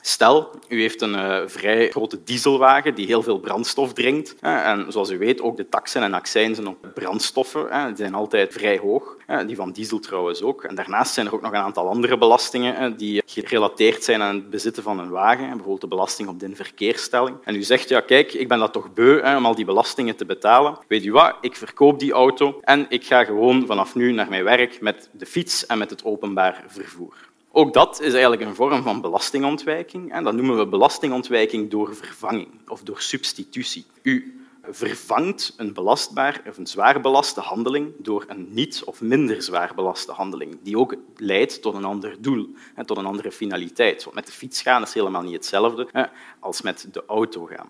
Stel, 0.08 0.50
u 0.68 0.80
heeft 0.80 1.02
een 1.02 1.14
uh, 1.14 1.38
vrij 1.46 1.90
grote 1.90 2.22
dieselwagen 2.22 2.94
die 2.94 3.06
heel 3.06 3.22
veel 3.22 3.38
brandstof 3.38 3.92
drinkt. 3.92 4.34
en 4.40 4.86
zoals 4.88 5.10
u 5.10 5.18
weet, 5.18 5.40
ook 5.40 5.56
de 5.56 5.68
taxen 5.68 6.02
en 6.02 6.14
accijnzen 6.14 6.66
op 6.66 6.90
brandstoffen 6.94 7.86
die 7.86 7.96
zijn 7.96 8.14
altijd 8.14 8.52
vrij 8.52 8.78
hoog. 8.78 9.16
die 9.46 9.56
van 9.56 9.72
diesel 9.72 9.98
trouwens 9.98 10.42
ook. 10.42 10.64
En 10.64 10.74
daarnaast 10.74 11.14
zijn 11.14 11.26
er 11.26 11.34
ook 11.34 11.42
nog 11.42 11.52
een 11.52 11.58
aantal 11.58 11.88
andere 11.88 12.18
belastingen 12.18 12.96
die 12.96 13.22
gerelateerd 13.26 14.04
zijn 14.04 14.22
aan 14.22 14.34
het 14.34 14.50
bezitten 14.50 14.82
van 14.82 14.98
een 14.98 15.10
wagen. 15.10 15.48
Bijvoorbeeld 15.48 15.80
de 15.80 15.88
belasting 15.88 16.28
op 16.28 16.40
de 16.40 16.54
verkeersstelling. 16.54 17.36
En 17.44 17.54
u 17.54 17.62
zegt, 17.62 17.88
ja 17.88 18.00
kijk, 18.00 18.32
ik 18.32 18.48
ben 18.48 18.58
dat 18.58 18.72
toch 18.72 18.94
beu 18.94 19.36
om 19.36 19.46
al 19.46 19.54
die 19.54 19.64
belastingen 19.64 20.16
te 20.16 20.24
betalen. 20.24 20.78
Weet 20.88 21.04
u 21.04 21.12
wat, 21.12 21.36
ik 21.40 21.56
verkoop 21.56 21.98
die 21.98 22.12
auto 22.12 22.58
en 22.60 22.86
ik 22.88 23.04
ga 23.04 23.24
gewoon 23.24 23.66
vanaf 23.66 23.94
nu 23.94 24.12
naar 24.12 24.28
mijn 24.28 24.44
werk 24.44 24.80
met 24.80 25.08
de 25.12 25.26
fiets 25.26 25.66
en 25.66 25.78
met 25.78 25.90
het 25.90 26.04
openbaar 26.04 26.64
vervoer. 26.66 27.25
Ook 27.58 27.72
dat 27.72 28.00
is 28.00 28.12
eigenlijk 28.12 28.42
een 28.42 28.54
vorm 28.54 28.82
van 28.82 29.00
belastingontwijking. 29.00 30.12
En 30.12 30.24
dat 30.24 30.34
noemen 30.34 30.56
we 30.56 30.66
belastingontwijking 30.66 31.70
door 31.70 31.94
vervanging 31.94 32.48
of 32.68 32.82
door 32.82 33.00
substitutie. 33.00 33.86
U 34.02 34.40
vervangt 34.62 35.54
een 35.56 35.72
belastbaar 35.72 36.42
of 36.48 36.56
een 36.56 36.66
zwaar 36.66 37.00
belaste 37.00 37.40
handeling 37.40 37.92
door 37.98 38.24
een 38.28 38.48
niet 38.50 38.82
of 38.84 39.00
minder 39.00 39.42
zwaar 39.42 39.72
belaste 39.74 40.12
handeling, 40.12 40.58
die 40.62 40.78
ook 40.78 40.94
leidt 41.16 41.62
tot 41.62 41.74
een 41.74 41.84
ander 41.84 42.16
doel 42.20 42.48
en 42.74 42.86
tot 42.86 42.96
een 42.96 43.06
andere 43.06 43.32
finaliteit. 43.32 44.04
Want 44.04 44.16
met 44.16 44.26
de 44.26 44.32
fiets 44.32 44.62
gaan 44.62 44.82
is 44.82 44.94
helemaal 44.94 45.22
niet 45.22 45.32
hetzelfde 45.32 46.10
als 46.40 46.62
met 46.62 46.88
de 46.92 47.02
auto 47.06 47.44
gaan. 47.44 47.68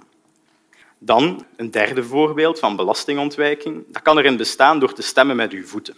Dan 0.98 1.46
een 1.56 1.70
derde 1.70 2.04
voorbeeld 2.04 2.58
van 2.58 2.76
belastingontwijking. 2.76 3.84
Dat 3.88 4.02
kan 4.02 4.18
erin 4.18 4.36
bestaan 4.36 4.78
door 4.78 4.92
te 4.92 5.02
stemmen 5.02 5.36
met 5.36 5.52
uw 5.52 5.64
voeten. 5.64 5.96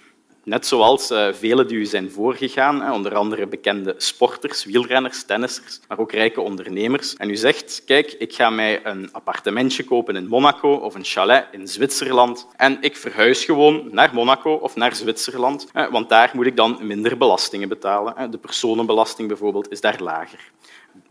Net 0.49 0.67
zoals 0.67 1.11
uh, 1.11 1.33
velen 1.33 1.69
die 1.69 1.77
u 1.77 1.85
zijn 1.85 2.11
voorgegaan, 2.11 2.93
onder 2.93 3.15
andere 3.15 3.47
bekende 3.47 3.95
sporters, 3.97 4.65
wielrenners, 4.65 5.25
tennissers, 5.25 5.81
maar 5.89 5.99
ook 5.99 6.13
rijke 6.13 6.41
ondernemers. 6.41 7.15
En 7.17 7.31
u 7.31 7.37
zegt, 7.37 7.83
kijk, 7.87 8.13
ik 8.13 8.35
ga 8.35 8.51
mij 8.51 8.87
een 8.87 9.09
appartementje 9.13 9.85
kopen 9.85 10.17
in 10.17 10.27
Monaco 10.27 10.73
of 10.75 10.95
een 10.95 11.05
chalet 11.05 11.47
in 11.53 11.69
Zwitserland 11.69 12.47
en 12.57 12.79
ik 12.81 12.97
verhuis 12.97 13.45
gewoon 13.45 13.89
naar 13.91 14.11
Monaco 14.15 14.53
of 14.53 14.77
naar 14.77 14.95
Zwitserland, 14.95 15.67
want 15.91 16.09
daar 16.09 16.31
moet 16.35 16.47
ik 16.47 16.57
dan 16.57 16.79
minder 16.83 17.19
belastingen 17.19 17.69
betalen. 17.69 18.31
De 18.31 18.39
personenbelasting 18.39 19.29
bijvoorbeeld 19.29 19.71
is 19.71 19.81
daar 19.81 20.03
lager 20.03 20.51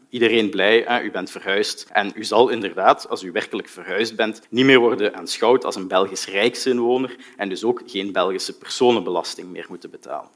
iedereen 0.10 0.50
blij, 0.50 0.84
hè? 0.88 1.02
u 1.02 1.12
bent 1.12 1.32
verhuisd. 1.32 1.88
En 1.92 2.12
u 2.16 2.24
zal 2.24 2.50
inderdaad, 2.50 3.10
als 3.10 3.24
u 3.24 3.32
werkelijk 3.32 3.68
verhuisd 3.68 4.16
bent, 4.16 4.42
niet 4.50 4.66
meer 4.66 4.80
worden 4.80 5.16
aanschouwd 5.16 5.66
als 5.66 5.76
een 5.76 5.88
Belgisch 5.88 6.28
rijksinwoner 6.28 7.16
en 7.38 7.50
dus 7.50 7.64
ook 7.64 7.82
geen 7.86 8.12
Belgische 8.12 8.58
personenbelasting 8.58 9.50
meer 9.50 9.66
moeten 9.70 9.90
betalen. 9.90 10.30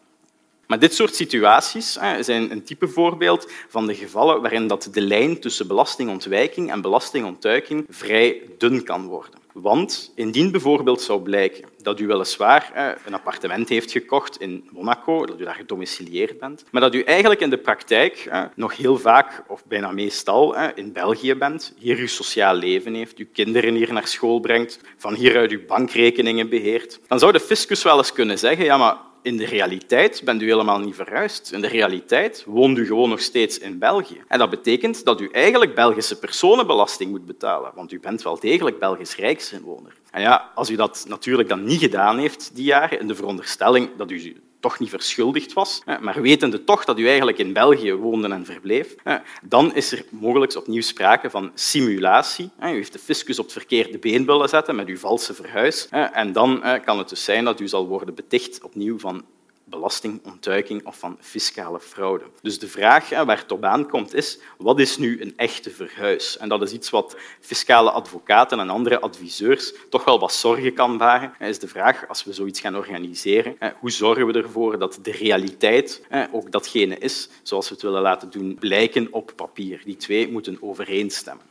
Maar 0.71 0.79
dit 0.79 0.93
soort 0.93 1.15
situaties 1.15 1.97
zijn 2.19 2.51
een 2.51 2.63
type 2.63 2.87
voorbeeld 2.87 3.51
van 3.67 3.87
de 3.87 3.95
gevallen 3.95 4.41
waarin 4.41 4.67
dat 4.67 4.89
de 4.91 5.01
lijn 5.01 5.39
tussen 5.39 5.67
belastingontwijking 5.67 6.71
en 6.71 6.81
belastingontduiking 6.81 7.85
vrij 7.89 8.41
dun 8.57 8.83
kan 8.83 9.05
worden. 9.05 9.39
Want 9.53 10.11
indien 10.15 10.51
bijvoorbeeld 10.51 11.01
zou 11.01 11.21
blijken 11.21 11.63
dat 11.81 11.99
u 11.99 12.07
weliswaar 12.07 12.95
een 13.05 13.13
appartement 13.13 13.69
heeft 13.69 13.91
gekocht 13.91 14.39
in 14.39 14.69
Monaco, 14.71 15.25
dat 15.25 15.39
u 15.39 15.43
daar 15.43 15.55
gedomicilieerd 15.55 16.39
bent, 16.39 16.63
maar 16.71 16.81
dat 16.81 16.95
u 16.95 17.01
eigenlijk 17.01 17.41
in 17.41 17.49
de 17.49 17.57
praktijk 17.57 18.31
nog 18.55 18.77
heel 18.77 18.97
vaak, 18.97 19.43
of 19.47 19.65
bijna 19.65 19.91
meestal, 19.91 20.55
in 20.75 20.93
België 20.93 21.35
bent, 21.35 21.73
hier 21.77 21.97
uw 21.97 22.07
sociaal 22.07 22.55
leven 22.55 22.93
heeft, 22.93 23.17
uw 23.17 23.27
kinderen 23.33 23.73
hier 23.73 23.93
naar 23.93 24.07
school 24.07 24.39
brengt, 24.39 24.79
van 24.97 25.13
hieruit 25.13 25.51
uw 25.51 25.65
bankrekeningen 25.65 26.49
beheert, 26.49 26.99
dan 27.07 27.19
zou 27.19 27.31
de 27.31 27.39
fiscus 27.39 27.83
wel 27.83 27.97
eens 27.97 28.13
kunnen 28.13 28.39
zeggen 28.39 28.65
ja, 28.65 28.77
maar 28.77 29.09
in 29.21 29.37
de 29.37 29.45
realiteit 29.45 30.21
bent 30.25 30.41
u 30.41 30.45
helemaal 30.45 30.79
niet 30.79 30.95
verhuisd. 30.95 31.51
In 31.51 31.61
de 31.61 31.67
realiteit 31.67 32.43
woont 32.47 32.77
u 32.77 32.85
gewoon 32.85 33.09
nog 33.09 33.19
steeds 33.19 33.57
in 33.59 33.79
België. 33.79 34.23
En 34.27 34.39
dat 34.39 34.49
betekent 34.49 35.05
dat 35.05 35.21
u 35.21 35.29
eigenlijk 35.31 35.75
Belgische 35.75 36.19
personenbelasting 36.19 37.11
moet 37.11 37.25
betalen, 37.25 37.71
want 37.75 37.91
u 37.91 37.99
bent 37.99 38.21
wel 38.21 38.39
degelijk 38.39 38.79
Belgisch 38.79 39.15
rijksinwoner. 39.15 39.93
En 40.11 40.21
ja, 40.21 40.51
als 40.55 40.69
u 40.69 40.75
dat 40.75 41.05
natuurlijk 41.07 41.49
dan 41.49 41.63
niet 41.63 41.79
gedaan 41.79 42.17
heeft 42.17 42.55
die 42.55 42.63
jaren, 42.63 42.99
in 42.99 43.07
de 43.07 43.15
veronderstelling 43.15 43.89
dat 43.97 44.11
u 44.11 44.41
toch 44.61 44.79
niet 44.79 44.89
verschuldigd 44.89 45.53
was, 45.53 45.81
maar 46.01 46.21
wetende 46.21 46.63
toch 46.63 46.85
dat 46.85 46.99
u 46.99 47.07
eigenlijk 47.07 47.37
in 47.37 47.53
België 47.53 47.93
woonde 47.93 48.27
en 48.27 48.45
verbleef, 48.45 48.95
dan 49.43 49.75
is 49.75 49.91
er 49.91 50.05
mogelijk 50.09 50.55
opnieuw 50.55 50.81
sprake 50.81 51.29
van 51.29 51.51
simulatie. 51.53 52.49
U 52.61 52.65
heeft 52.65 52.93
de 52.93 52.99
fiscus 52.99 53.39
op 53.39 53.45
het 53.45 53.53
verkeerde 53.53 53.97
been 53.97 54.25
willen 54.25 54.49
zetten 54.49 54.75
met 54.75 54.87
uw 54.87 54.97
valse 54.97 55.33
verhuis. 55.33 55.87
En 55.89 56.31
dan 56.31 56.63
kan 56.85 56.97
het 56.97 57.09
dus 57.09 57.23
zijn 57.23 57.45
dat 57.45 57.59
u 57.59 57.67
zal 57.67 57.87
worden 57.87 58.15
beticht 58.15 58.63
opnieuw 58.63 58.99
van 58.99 59.23
belastingontduiking 59.71 60.85
of 60.85 60.99
van 60.99 61.17
fiscale 61.19 61.79
fraude. 61.79 62.23
Dus 62.41 62.59
de 62.59 62.67
vraag 62.67 63.09
waar 63.09 63.37
het 63.37 63.51
op 63.51 63.63
aankomt 63.63 64.13
is, 64.13 64.39
wat 64.57 64.79
is 64.79 64.97
nu 64.97 65.21
een 65.21 65.33
echte 65.35 65.69
verhuis? 65.69 66.37
En 66.37 66.49
dat 66.49 66.61
is 66.61 66.71
iets 66.71 66.89
wat 66.89 67.17
fiscale 67.39 67.91
advocaten 67.91 68.59
en 68.59 68.69
andere 68.69 68.99
adviseurs 68.99 69.73
toch 69.89 70.03
wel 70.03 70.19
wat 70.19 70.33
zorgen 70.33 70.73
kan 70.73 70.97
baren. 70.97 71.33
Is 71.39 71.59
de 71.59 71.67
vraag, 71.67 72.07
als 72.07 72.23
we 72.23 72.33
zoiets 72.33 72.59
gaan 72.59 72.75
organiseren, 72.75 73.57
hoe 73.79 73.91
zorgen 73.91 74.27
we 74.27 74.33
ervoor 74.33 74.79
dat 74.79 74.99
de 75.01 75.11
realiteit 75.11 76.01
ook 76.31 76.51
datgene 76.51 76.97
is 76.97 77.29
zoals 77.43 77.67
we 77.67 77.73
het 77.73 77.83
willen 77.83 78.01
laten 78.01 78.29
doen 78.29 78.57
blijken 78.59 79.07
op 79.11 79.33
papier? 79.35 79.81
Die 79.85 79.97
twee 79.97 80.31
moeten 80.31 80.57
overeenstemmen. 80.61 81.45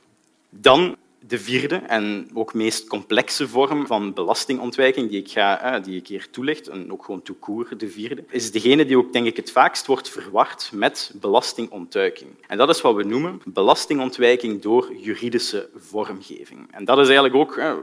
Dan 0.51 0.97
de 1.27 1.39
vierde 1.39 1.77
en 1.77 2.31
ook 2.35 2.55
meest 2.55 2.87
complexe 2.87 3.49
vorm 3.49 3.87
van 3.87 4.13
belastingontwijking 4.13 5.11
die 5.11 5.21
ik, 5.21 5.31
ga, 5.31 5.61
eh, 5.61 5.83
die 5.83 5.97
ik 5.97 6.07
hier 6.07 6.31
toelicht, 6.31 6.69
en 6.69 6.93
ook 6.93 7.05
gewoon 7.05 7.23
toekoer, 7.23 7.69
de 7.77 7.89
vierde, 7.89 8.25
is 8.29 8.51
degene 8.51 8.85
die 8.85 8.99
ook 8.99 9.13
denk 9.13 9.27
ik, 9.27 9.37
het 9.37 9.51
vaakst 9.51 9.87
wordt 9.87 10.09
verward 10.09 10.71
met 10.73 11.13
belastingontduiking. 11.15 12.31
En 12.47 12.59
dat 12.59 12.69
is 12.69 12.81
wat 12.81 12.95
we 12.95 13.05
noemen 13.05 13.41
belastingontwijking 13.45 14.63
door 14.63 14.95
juridische 14.95 15.69
vormgeving. 15.77 16.69
En 16.71 16.85
dat 16.85 16.99
is 16.99 17.09
eigenlijk 17.09 17.35
ook 17.35 17.57
eh, 17.57 17.75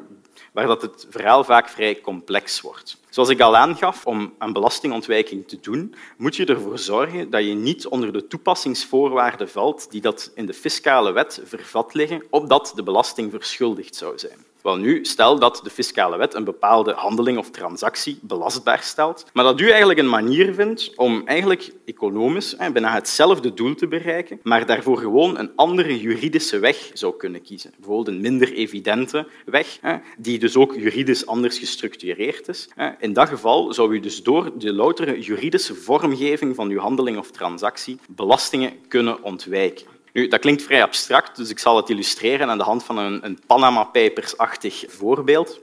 waar 0.52 0.68
dat 0.68 0.82
het 0.82 1.08
verhaal 1.10 1.44
vaak 1.44 1.70
vrij 1.70 2.02
complex 2.02 2.62
wordt. 2.62 2.98
Zoals 3.18 3.32
ik 3.32 3.42
al 3.42 3.56
aangaf, 3.56 4.06
om 4.06 4.34
aan 4.38 4.54
belastingontwijking 4.54 5.48
te 5.48 5.60
doen, 5.62 5.96
moet 6.18 6.36
je 6.36 6.46
ervoor 6.46 6.80
zorgen 6.80 7.30
dat 7.30 7.44
je 7.44 7.54
niet 7.54 7.88
onder 7.88 8.14
de 8.14 8.28
toepassingsvoorwaarden 8.28 9.50
valt 9.50 9.92
die 9.92 10.02
dat 10.02 10.32
in 10.36 10.46
de 10.46 10.54
fiscale 10.54 11.12
wet 11.12 11.42
vervat 11.44 11.94
liggen, 11.94 12.24
opdat 12.30 12.72
de 12.76 12.84
belasting 12.84 13.32
verschuldigd 13.32 13.96
zou 13.96 14.20
zijn. 14.20 14.46
Wel 14.68 14.78
nu, 14.78 15.06
stel 15.06 15.40
dat 15.40 15.60
de 15.64 15.70
fiscale 15.70 16.18
wet 16.18 16.34
een 16.34 16.44
bepaalde 16.44 16.94
handeling 16.94 17.38
of 17.38 17.50
transactie 17.50 18.20
belastbaar 18.22 18.84
stelt, 18.84 19.26
maar 19.34 19.44
dat 19.44 19.60
u 19.60 19.70
eigenlijk 19.70 20.00
een 20.00 20.10
manier 20.10 20.54
vindt 20.54 20.92
om 20.96 21.22
eigenlijk 21.26 21.72
economisch 21.86 22.56
bijna 22.56 22.94
hetzelfde 22.94 23.54
doel 23.54 23.76
te 23.76 23.88
bereiken, 23.88 24.40
maar 24.44 24.66
daarvoor 24.66 24.98
gewoon 24.98 25.38
een 25.38 25.52
andere 25.56 26.00
juridische 26.00 26.60
weg 26.60 26.90
zou 26.94 27.18
kunnen 27.18 27.42
kiezen. 27.42 27.72
Bijvoorbeeld 27.78 28.08
een 28.08 28.22
minder 28.22 28.54
evidente 28.54 29.28
weg, 29.46 29.80
die 30.18 30.40
dus 30.40 30.56
ook 30.56 30.76
juridisch 30.76 31.26
anders 31.26 31.60
gestructureerd 31.60 32.48
is. 32.48 32.70
In 33.00 33.14
dat 33.14 33.28
geval 33.28 33.74
zou 33.74 33.94
u 33.94 34.00
dus 34.00 34.24
door 34.24 34.58
de 34.58 34.74
loutere 34.74 35.20
juridische 35.20 35.76
vormgeving 35.76 36.56
van 36.56 36.70
uw 36.70 36.80
handeling 36.80 37.18
of 37.18 37.32
transactie 37.32 38.00
belastingen 38.10 38.74
kunnen 38.88 39.24
ontwijken. 39.24 39.97
Dat 40.26 40.40
klinkt 40.40 40.64
vrij 40.64 40.84
abstract, 40.84 41.36
dus 41.36 41.50
ik 41.50 41.60
zal 41.60 41.76
het 41.76 41.90
illustreren 41.90 42.50
aan 42.50 42.58
de 42.58 42.64
hand 42.64 42.84
van 42.84 42.98
een, 42.98 43.26
een 43.26 43.40
Panama 43.48 43.84
Papers-achtig 43.84 44.84
voorbeeld. 44.88 45.60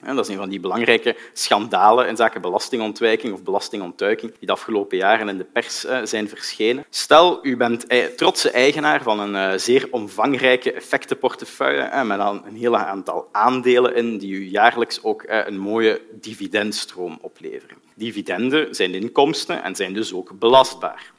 Dat 0.00 0.18
is 0.18 0.28
een 0.28 0.40
van 0.40 0.48
die 0.48 0.60
belangrijke 0.60 1.16
schandalen 1.32 2.08
in 2.08 2.16
zaken 2.16 2.40
belastingontwijking 2.40 3.32
of 3.32 3.42
belastingontduiking 3.42 4.32
die 4.38 4.46
de 4.46 4.52
afgelopen 4.52 4.96
jaren 4.96 5.28
in 5.28 5.36
de 5.36 5.44
pers 5.44 5.84
eh, 5.84 5.98
zijn 6.04 6.28
verschenen. 6.28 6.84
Stel, 6.90 7.46
u 7.46 7.56
bent 7.56 7.86
trotse 8.16 8.50
eigenaar 8.50 9.02
van 9.02 9.20
een 9.20 9.34
eh, 9.36 9.58
zeer 9.58 9.88
omvangrijke 9.90 10.72
effectenportefeuille 10.72 12.04
met 12.04 12.20
een 12.20 12.56
heel 12.56 12.76
aantal 12.76 13.28
aandelen 13.32 13.94
in 13.94 14.18
die 14.18 14.32
u 14.32 14.44
jaarlijks 14.48 15.02
ook 15.02 15.22
eh, 15.22 15.46
een 15.46 15.58
mooie 15.58 16.00
dividendstroom 16.20 17.18
opleveren. 17.20 17.76
Dividenden 17.94 18.74
zijn 18.74 18.94
inkomsten 18.94 19.62
en 19.62 19.76
zijn 19.76 19.92
dus 19.92 20.14
ook 20.14 20.38
belastbaar. 20.38 21.13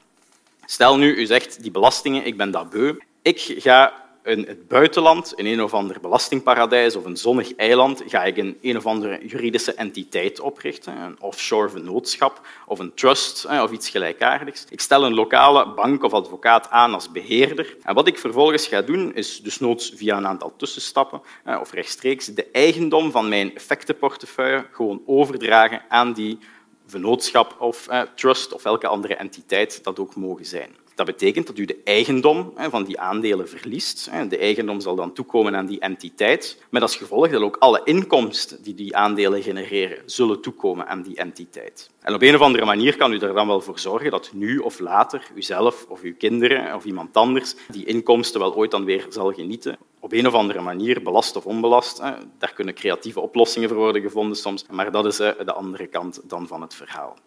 Stel 0.66 0.98
nu, 0.98 1.16
u 1.16 1.26
zegt, 1.26 1.62
die 1.62 1.72
belastingen, 1.72 2.26
ik 2.26 2.38
ben 2.38 2.52
dat 2.52 2.70
beu. 2.70 2.94
Ik 3.22 3.56
ga 3.58 4.04
in 4.24 4.46
het 4.48 4.68
buitenland, 4.68 5.34
in 5.36 5.46
een 5.46 5.64
of 5.64 5.74
ander 5.74 6.00
belastingparadijs 6.02 6.96
of 6.96 7.06
een 7.06 7.18
zonnig 7.18 7.56
eiland, 7.56 8.04
ga 8.08 8.24
ik 8.24 8.38
een 8.38 8.58
een 8.62 8.78
of 8.78 8.86
andere 8.86 9.26
juridische 9.26 9.74
entiteit 9.74 10.40
oprichten, 10.40 10.98
een 10.98 11.22
offshore 11.22 11.70
vennootschap 11.70 12.48
of 12.66 12.80
een 12.80 12.94
trust 12.94 13.46
of 13.46 13.72
iets 13.72 13.90
gelijkaardigs. 13.90 14.66
Ik 14.70 14.82
stel 14.82 15.06
een 15.06 15.14
lokale 15.14 15.74
bank 15.74 16.04
of 16.04 16.14
advocaat 16.14 16.70
aan 16.70 16.94
als 16.94 17.12
beheerder. 17.12 17.76
En 17.84 17.96
wat 17.96 18.08
ik 18.08 18.20
vervolgens 18.20 18.68
ga 18.68 18.82
doen, 18.82 19.16
is 19.16 19.42
dus 19.42 19.60
noods 19.60 19.92
via 19.96 20.18
een 20.18 20.28
aantal 20.28 20.54
tussenstappen 20.58 21.22
of 21.60 21.72
rechtstreeks 21.72 22.26
de 22.26 22.48
eigendom 22.52 23.12
van 23.12 23.30
mijn 23.30 23.56
effectenportefeuille 23.56 24.66
gewoon 24.72 25.02
overdragen 25.06 25.82
aan 25.90 26.14
die 26.14 26.40
vennootschap 26.86 27.56
of 27.60 27.88
eh, 27.88 28.02
trust 28.16 28.54
of 28.54 28.64
welke 28.64 28.88
andere 28.88 29.16
entiteit 29.16 29.84
dat 29.84 30.00
ook 30.00 30.16
mogen 30.16 30.46
zijn. 30.46 30.76
Dat 30.96 31.06
betekent 31.06 31.48
dat 31.48 31.58
u 31.58 31.66
de 31.66 31.78
eigendom 31.84 32.54
van 32.70 32.84
die 32.84 33.00
aandelen 33.00 33.50
verliest. 33.50 34.10
De 34.30 34.38
eigendom 34.38 34.80
zal 34.80 34.96
dan 34.96 35.14
toekomen 35.14 35.56
aan 35.56 35.66
die 35.66 35.80
entiteit, 35.80 36.62
met 36.70 36.82
als 36.82 36.96
gevolg 36.96 37.30
dat 37.30 37.42
ook 37.42 37.56
alle 37.60 37.82
inkomsten 37.84 38.64
die 38.64 38.74
die 38.74 38.96
aandelen 38.96 39.44
genereren, 39.44 40.04
zullen 40.06 40.42
toekomen 40.42 40.88
aan 40.88 41.02
die 41.02 41.16
entiteit. 41.16 41.90
En 42.02 42.14
op 42.14 42.22
een 42.22 42.36
of 42.36 42.42
andere 42.42 42.66
manier 42.66 42.98
kan 42.98 43.14
u 43.14 43.18
er 43.18 43.34
dan 43.34 43.48
wel 43.48 43.62
voor 43.62 43.80
zorgen 43.80 44.12
dat 44.12 44.30
nu 44.34 44.58
of 44.58 44.80
later 44.80 45.28
uzelf 45.36 45.86
of 45.90 46.02
uw 46.02 46.16
kinderen 46.18 46.76
of 46.76 46.86
iemand 46.86 47.18
anders 47.18 47.56
die 47.68 47.86
inkomsten 47.86 48.40
wel 48.40 48.56
ooit 48.56 48.72
dan 48.72 48.86
weer 48.86 49.06
zal 49.10 49.32
genieten. 49.32 49.78
Op 50.00 50.14
een 50.14 50.28
of 50.28 50.34
andere 50.34 50.62
manier, 50.62 51.04
belast 51.04 51.36
of 51.36 51.46
onbelast. 51.46 51.98
Daar 52.38 52.54
kunnen 52.54 52.74
creatieve 52.74 53.20
oplossingen 53.20 53.70
voor 53.70 53.78
worden 53.78 54.02
gevonden 54.02 54.38
soms, 54.38 54.66
maar 54.72 54.92
dat 54.92 55.06
is 55.06 55.18
de 55.18 55.54
andere 55.54 55.88
kant 55.88 56.22
dan 56.24 56.48
van 56.48 56.62
het 56.62 56.76
verhaal. 56.76 57.18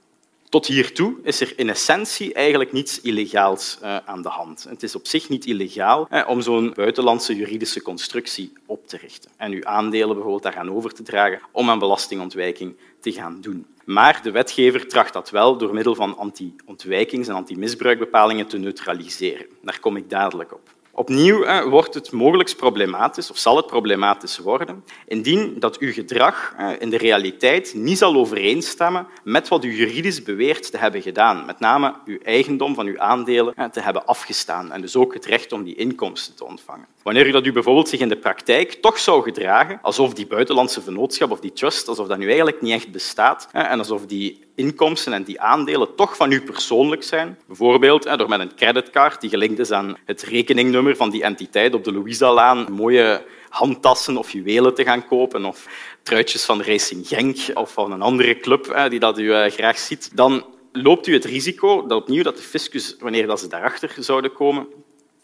Tot 0.49 0.67
hiertoe 0.67 1.14
is 1.23 1.40
er 1.40 1.52
in 1.57 1.69
essentie 1.69 2.35
eigenlijk 2.35 2.73
niets 2.73 3.00
illegaals 3.00 3.78
uh, 3.83 3.97
aan 3.97 4.23
de 4.23 4.28
hand. 4.28 4.67
Het 4.69 4.83
is 4.83 4.95
op 4.95 5.07
zich 5.07 5.28
niet 5.28 5.47
illegaal 5.47 6.09
om 6.26 6.40
zo'n 6.40 6.73
buitenlandse 6.75 7.37
juridische 7.37 7.83
constructie 7.83 8.52
op 8.67 8.87
te 8.87 8.97
richten 8.97 9.31
en 9.37 9.52
uw 9.52 9.64
aandelen 9.64 10.14
bijvoorbeeld 10.14 10.43
daaraan 10.43 10.71
over 10.71 10.95
te 10.95 11.02
dragen 11.02 11.40
om 11.52 11.71
aan 11.71 11.78
belastingontwijking 11.78 12.76
te 13.00 13.12
gaan 13.12 13.40
doen. 13.40 13.67
Maar 13.85 14.23
de 14.23 14.31
wetgever 14.31 14.88
tracht 14.88 15.12
dat 15.12 15.31
wel 15.31 15.57
door 15.57 15.75
middel 15.75 15.95
van 15.95 16.17
anti-ontwijkings- 16.17 17.28
en 17.28 17.35
anti-misbruikbepalingen 17.35 18.47
te 18.47 18.59
neutraliseren. 18.59 19.47
Daar 19.62 19.81
kom 19.81 19.97
ik 19.97 20.11
dadelijk 20.11 20.52
op. 20.52 20.76
Opnieuw 20.99 21.69
wordt 21.69 21.95
het 21.95 22.12
mogelijk 22.12 22.57
problematisch, 22.57 23.31
of 23.31 23.38
zal 23.38 23.57
het 23.57 23.67
problematisch 23.67 24.38
worden, 24.38 24.85
indien 25.07 25.57
dat 25.59 25.78
uw 25.78 25.93
gedrag 25.93 26.55
in 26.78 26.90
de 26.90 26.97
realiteit 26.97 27.75
niet 27.75 27.99
zal 27.99 28.14
overeenstemmen 28.14 29.07
met 29.25 29.49
wat 29.49 29.64
u 29.64 29.76
juridisch 29.76 30.23
beweert 30.23 30.71
te 30.71 30.78
hebben 30.78 31.02
gedaan. 31.02 31.47
Met 31.47 31.61
name 31.61 31.95
uw 32.05 32.19
eigendom 32.23 32.75
van 32.75 32.87
uw 32.87 32.99
aandelen 33.00 33.55
te 33.73 33.81
hebben 33.81 34.07
afgestaan 34.07 34.73
en 34.73 34.81
dus 34.81 34.97
ook 34.97 35.14
het 35.14 35.25
recht 35.25 35.52
om 35.52 35.64
die 35.64 35.75
inkomsten 35.75 36.35
te 36.35 36.45
ontvangen. 36.45 36.87
Wanneer 37.02 37.26
u 37.26 37.31
dat 37.31 37.47
u 37.47 37.52
bijvoorbeeld 37.52 37.88
zich 37.88 38.00
in 38.00 38.09
de 38.09 38.19
praktijk 38.19 38.73
toch 38.73 38.99
zou 38.99 39.23
gedragen 39.23 39.78
alsof 39.83 40.14
die 40.14 40.26
buitenlandse 40.26 40.83
vennootschap 40.83 41.31
of 41.31 41.40
die 41.40 41.52
trust, 41.52 41.88
alsof 41.88 42.07
dat 42.07 42.19
nu 42.19 42.26
eigenlijk 42.26 42.62
niet 42.62 42.73
echt 42.73 42.93
bestaat 42.93 43.49
en 43.52 43.78
alsof 43.78 44.07
die 44.07 44.47
inkomsten 44.59 45.12
en 45.12 45.23
die 45.23 45.41
aandelen 45.41 45.95
toch 45.95 46.17
van 46.17 46.33
u 46.33 46.43
persoonlijk 46.43 47.03
zijn. 47.03 47.38
Bijvoorbeeld 47.47 48.19
door 48.19 48.29
met 48.29 48.41
een 48.41 48.55
creditcard 48.55 49.21
die 49.21 49.31
gelinkt 49.31 49.59
is 49.59 49.71
aan 49.71 49.97
het 50.05 50.23
rekeningnummer 50.23 50.97
van 50.97 51.11
die 51.11 51.23
entiteit 51.23 51.75
op 51.75 51.85
de 51.85 51.93
Louisa-laan 51.93 52.73
mooie 52.73 53.25
handtassen 53.49 54.17
of 54.17 54.31
juwelen 54.31 54.75
te 54.75 54.85
gaan 54.85 55.07
kopen 55.07 55.45
of 55.45 55.67
truitjes 56.03 56.45
van 56.45 56.62
Racing 56.62 57.09
Genk 57.09 57.37
of 57.55 57.73
van 57.73 57.93
een 57.93 58.03
andere 58.03 58.37
club 58.37 58.87
die 58.88 59.00
dat 59.00 59.19
u 59.19 59.33
eh, 59.33 59.50
graag 59.50 59.79
ziet, 59.79 60.11
dan 60.17 60.45
loopt 60.73 61.07
u 61.07 61.12
het 61.12 61.25
risico 61.25 61.87
dat 61.87 62.00
opnieuw 62.00 62.23
dat 62.23 62.37
de 62.37 62.43
fiscus, 62.43 62.97
wanneer 63.00 63.27
dat 63.27 63.41
ze 63.41 63.49
daarachter 63.49 63.95
zouden 63.99 64.33
komen, 64.33 64.67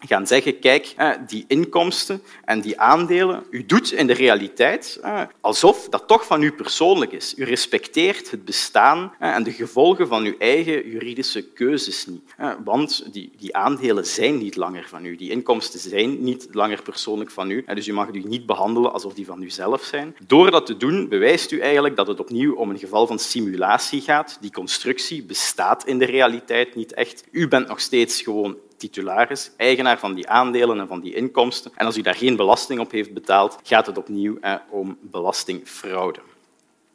gaan 0.06 0.26
zeggen, 0.26 0.58
kijk, 0.58 0.94
die 1.26 1.44
inkomsten 1.48 2.22
en 2.44 2.60
die 2.60 2.80
aandelen, 2.80 3.44
u 3.50 3.66
doet 3.66 3.92
in 3.92 4.06
de 4.06 4.12
realiteit 4.12 5.00
alsof 5.40 5.88
dat 5.88 6.06
toch 6.06 6.26
van 6.26 6.42
u 6.42 6.52
persoonlijk 6.52 7.12
is. 7.12 7.34
U 7.36 7.44
respecteert 7.44 8.30
het 8.30 8.44
bestaan 8.44 9.12
en 9.18 9.42
de 9.42 9.52
gevolgen 9.52 10.08
van 10.08 10.24
uw 10.24 10.34
eigen 10.38 10.88
juridische 10.88 11.42
keuzes 11.42 12.06
niet. 12.06 12.34
Want 12.64 13.12
die, 13.12 13.30
die 13.36 13.56
aandelen 13.56 14.06
zijn 14.06 14.38
niet 14.38 14.56
langer 14.56 14.86
van 14.88 15.04
u. 15.04 15.16
Die 15.16 15.30
inkomsten 15.30 15.80
zijn 15.80 16.22
niet 16.22 16.48
langer 16.50 16.82
persoonlijk 16.82 17.30
van 17.30 17.50
u. 17.50 17.64
Dus 17.74 17.88
u 17.88 17.92
mag 17.92 18.08
u 18.08 18.22
niet 18.24 18.46
behandelen 18.46 18.92
alsof 18.92 19.14
die 19.14 19.26
van 19.26 19.42
uzelf 19.42 19.82
zijn. 19.82 20.16
Door 20.26 20.50
dat 20.50 20.66
te 20.66 20.76
doen, 20.76 21.08
bewijst 21.08 21.50
u 21.50 21.60
eigenlijk 21.60 21.96
dat 21.96 22.06
het 22.06 22.20
opnieuw 22.20 22.54
om 22.54 22.70
een 22.70 22.78
geval 22.78 23.06
van 23.06 23.18
simulatie 23.18 24.00
gaat. 24.00 24.38
Die 24.40 24.52
constructie 24.52 25.22
bestaat 25.22 25.86
in 25.86 25.98
de 25.98 26.04
realiteit 26.04 26.74
niet 26.74 26.94
echt. 26.94 27.24
U 27.30 27.48
bent 27.48 27.68
nog 27.68 27.80
steeds 27.80 28.22
gewoon 28.22 28.56
titularis, 28.76 29.50
eigenaar 29.56 29.98
van 29.98 30.14
die 30.14 30.28
aandelen 30.28 30.80
en 30.80 30.86
van 30.86 31.00
die 31.00 31.14
inkomsten. 31.14 31.72
En 31.74 31.86
als 31.86 31.96
u 31.96 32.02
daar 32.02 32.14
geen 32.14 32.36
belasting 32.36 32.80
op 32.80 32.90
heeft 32.90 33.14
betaald, 33.14 33.58
gaat 33.62 33.86
het 33.86 33.98
opnieuw 33.98 34.38
om 34.70 34.98
belastingfraude, 35.00 36.20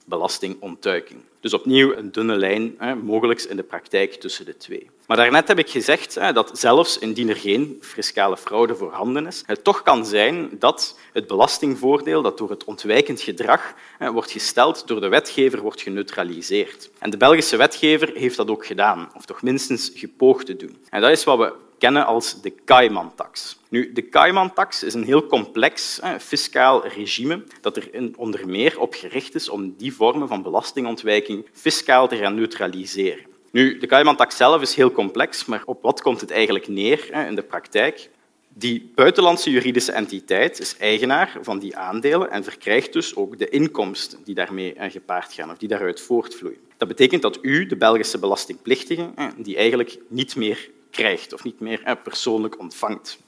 belastingontduiking. 0.05 1.19
Dus 1.39 1.53
opnieuw 1.53 1.93
een 1.95 2.11
dunne 2.11 2.35
lijn, 2.35 2.75
eh, 2.79 2.93
mogelijk 2.93 3.41
in 3.41 3.55
de 3.55 3.63
praktijk 3.63 4.13
tussen 4.13 4.45
de 4.45 4.57
twee. 4.57 4.89
Maar 5.07 5.17
daarnet 5.17 5.47
heb 5.47 5.59
ik 5.59 5.69
gezegd 5.69 6.13
dat 6.13 6.59
zelfs 6.59 6.97
indien 6.97 7.29
er 7.29 7.35
geen 7.35 7.77
fiscale 7.81 8.37
fraude 8.37 8.75
voorhanden 8.75 9.27
is, 9.27 9.43
het 9.45 9.63
toch 9.63 9.83
kan 9.83 10.05
zijn 10.05 10.49
dat 10.59 10.99
het 11.13 11.27
belastingvoordeel 11.27 12.21
dat 12.21 12.37
door 12.37 12.49
het 12.49 12.63
ontwijkend 12.63 13.21
gedrag 13.21 13.73
wordt 13.99 14.31
gesteld 14.31 14.87
door 14.87 15.01
de 15.01 15.07
wetgever 15.07 15.61
wordt 15.61 15.81
geneutraliseerd. 15.81 16.89
En 16.99 17.09
de 17.09 17.17
Belgische 17.17 17.57
wetgever 17.57 18.11
heeft 18.13 18.37
dat 18.37 18.49
ook 18.49 18.65
gedaan, 18.65 19.09
of 19.15 19.25
toch 19.25 19.41
minstens 19.41 19.91
gepoogd 19.93 20.45
te 20.45 20.55
doen. 20.55 20.77
En 20.89 21.01
dat 21.01 21.11
is 21.11 21.23
wat 21.23 21.37
we 21.37 21.53
kennen 21.79 22.05
als 22.05 22.41
de 22.41 22.53
Cayman-tax. 22.65 23.59
Nu, 23.69 23.91
de 23.93 24.09
Cayman-tax 24.09 24.83
is 24.83 24.93
een 24.93 25.03
heel 25.03 25.25
complex 25.25 25.99
fiscaal 26.19 26.87
regime 26.87 27.43
dat 27.61 27.77
er 27.77 27.89
onder 28.15 28.47
meer 28.47 28.79
op 28.79 28.93
gericht 28.93 29.35
is 29.35 29.49
om 29.49 29.73
die 29.77 29.93
vormen 29.93 30.27
van 30.27 30.41
belastingontwijking 30.41 31.45
fiscaal 31.53 32.07
te 32.07 32.17
gaan 32.17 32.35
neutraliseren. 32.35 33.25
Nu, 33.51 33.77
de 33.77 33.87
Cayman-tax 33.87 34.37
zelf 34.37 34.61
is 34.61 34.75
heel 34.75 34.91
complex, 34.91 35.45
maar 35.45 35.61
op 35.65 35.81
wat 35.81 36.01
komt 36.01 36.21
het 36.21 36.31
eigenlijk 36.31 36.67
neer 36.67 37.13
in 37.27 37.35
de 37.35 37.43
praktijk? 37.43 38.09
Die 38.53 38.91
buitenlandse 38.95 39.49
juridische 39.49 39.91
entiteit 39.91 40.59
is 40.59 40.77
eigenaar 40.77 41.37
van 41.41 41.59
die 41.59 41.77
aandelen 41.77 42.31
en 42.31 42.43
verkrijgt 42.43 42.93
dus 42.93 43.15
ook 43.15 43.37
de 43.37 43.49
inkomsten 43.49 44.19
die 44.23 44.35
daarmee 44.35 44.75
gepaard 44.77 45.33
gaan 45.33 45.51
of 45.51 45.57
die 45.57 45.67
daaruit 45.67 46.01
voortvloeien. 46.01 46.59
Dat 46.77 46.87
betekent 46.87 47.21
dat 47.21 47.39
u, 47.41 47.65
de 47.65 47.77
Belgische 47.77 48.19
belastingplichtige, 48.19 49.09
die 49.37 49.57
eigenlijk 49.57 49.97
niet 50.07 50.35
meer 50.35 50.69
krijgt 50.99 51.33
of 51.33 51.43
niet 51.43 51.59
meer 51.59 51.81
persoonlijk 52.03 52.59
ontvangt. 52.59 53.19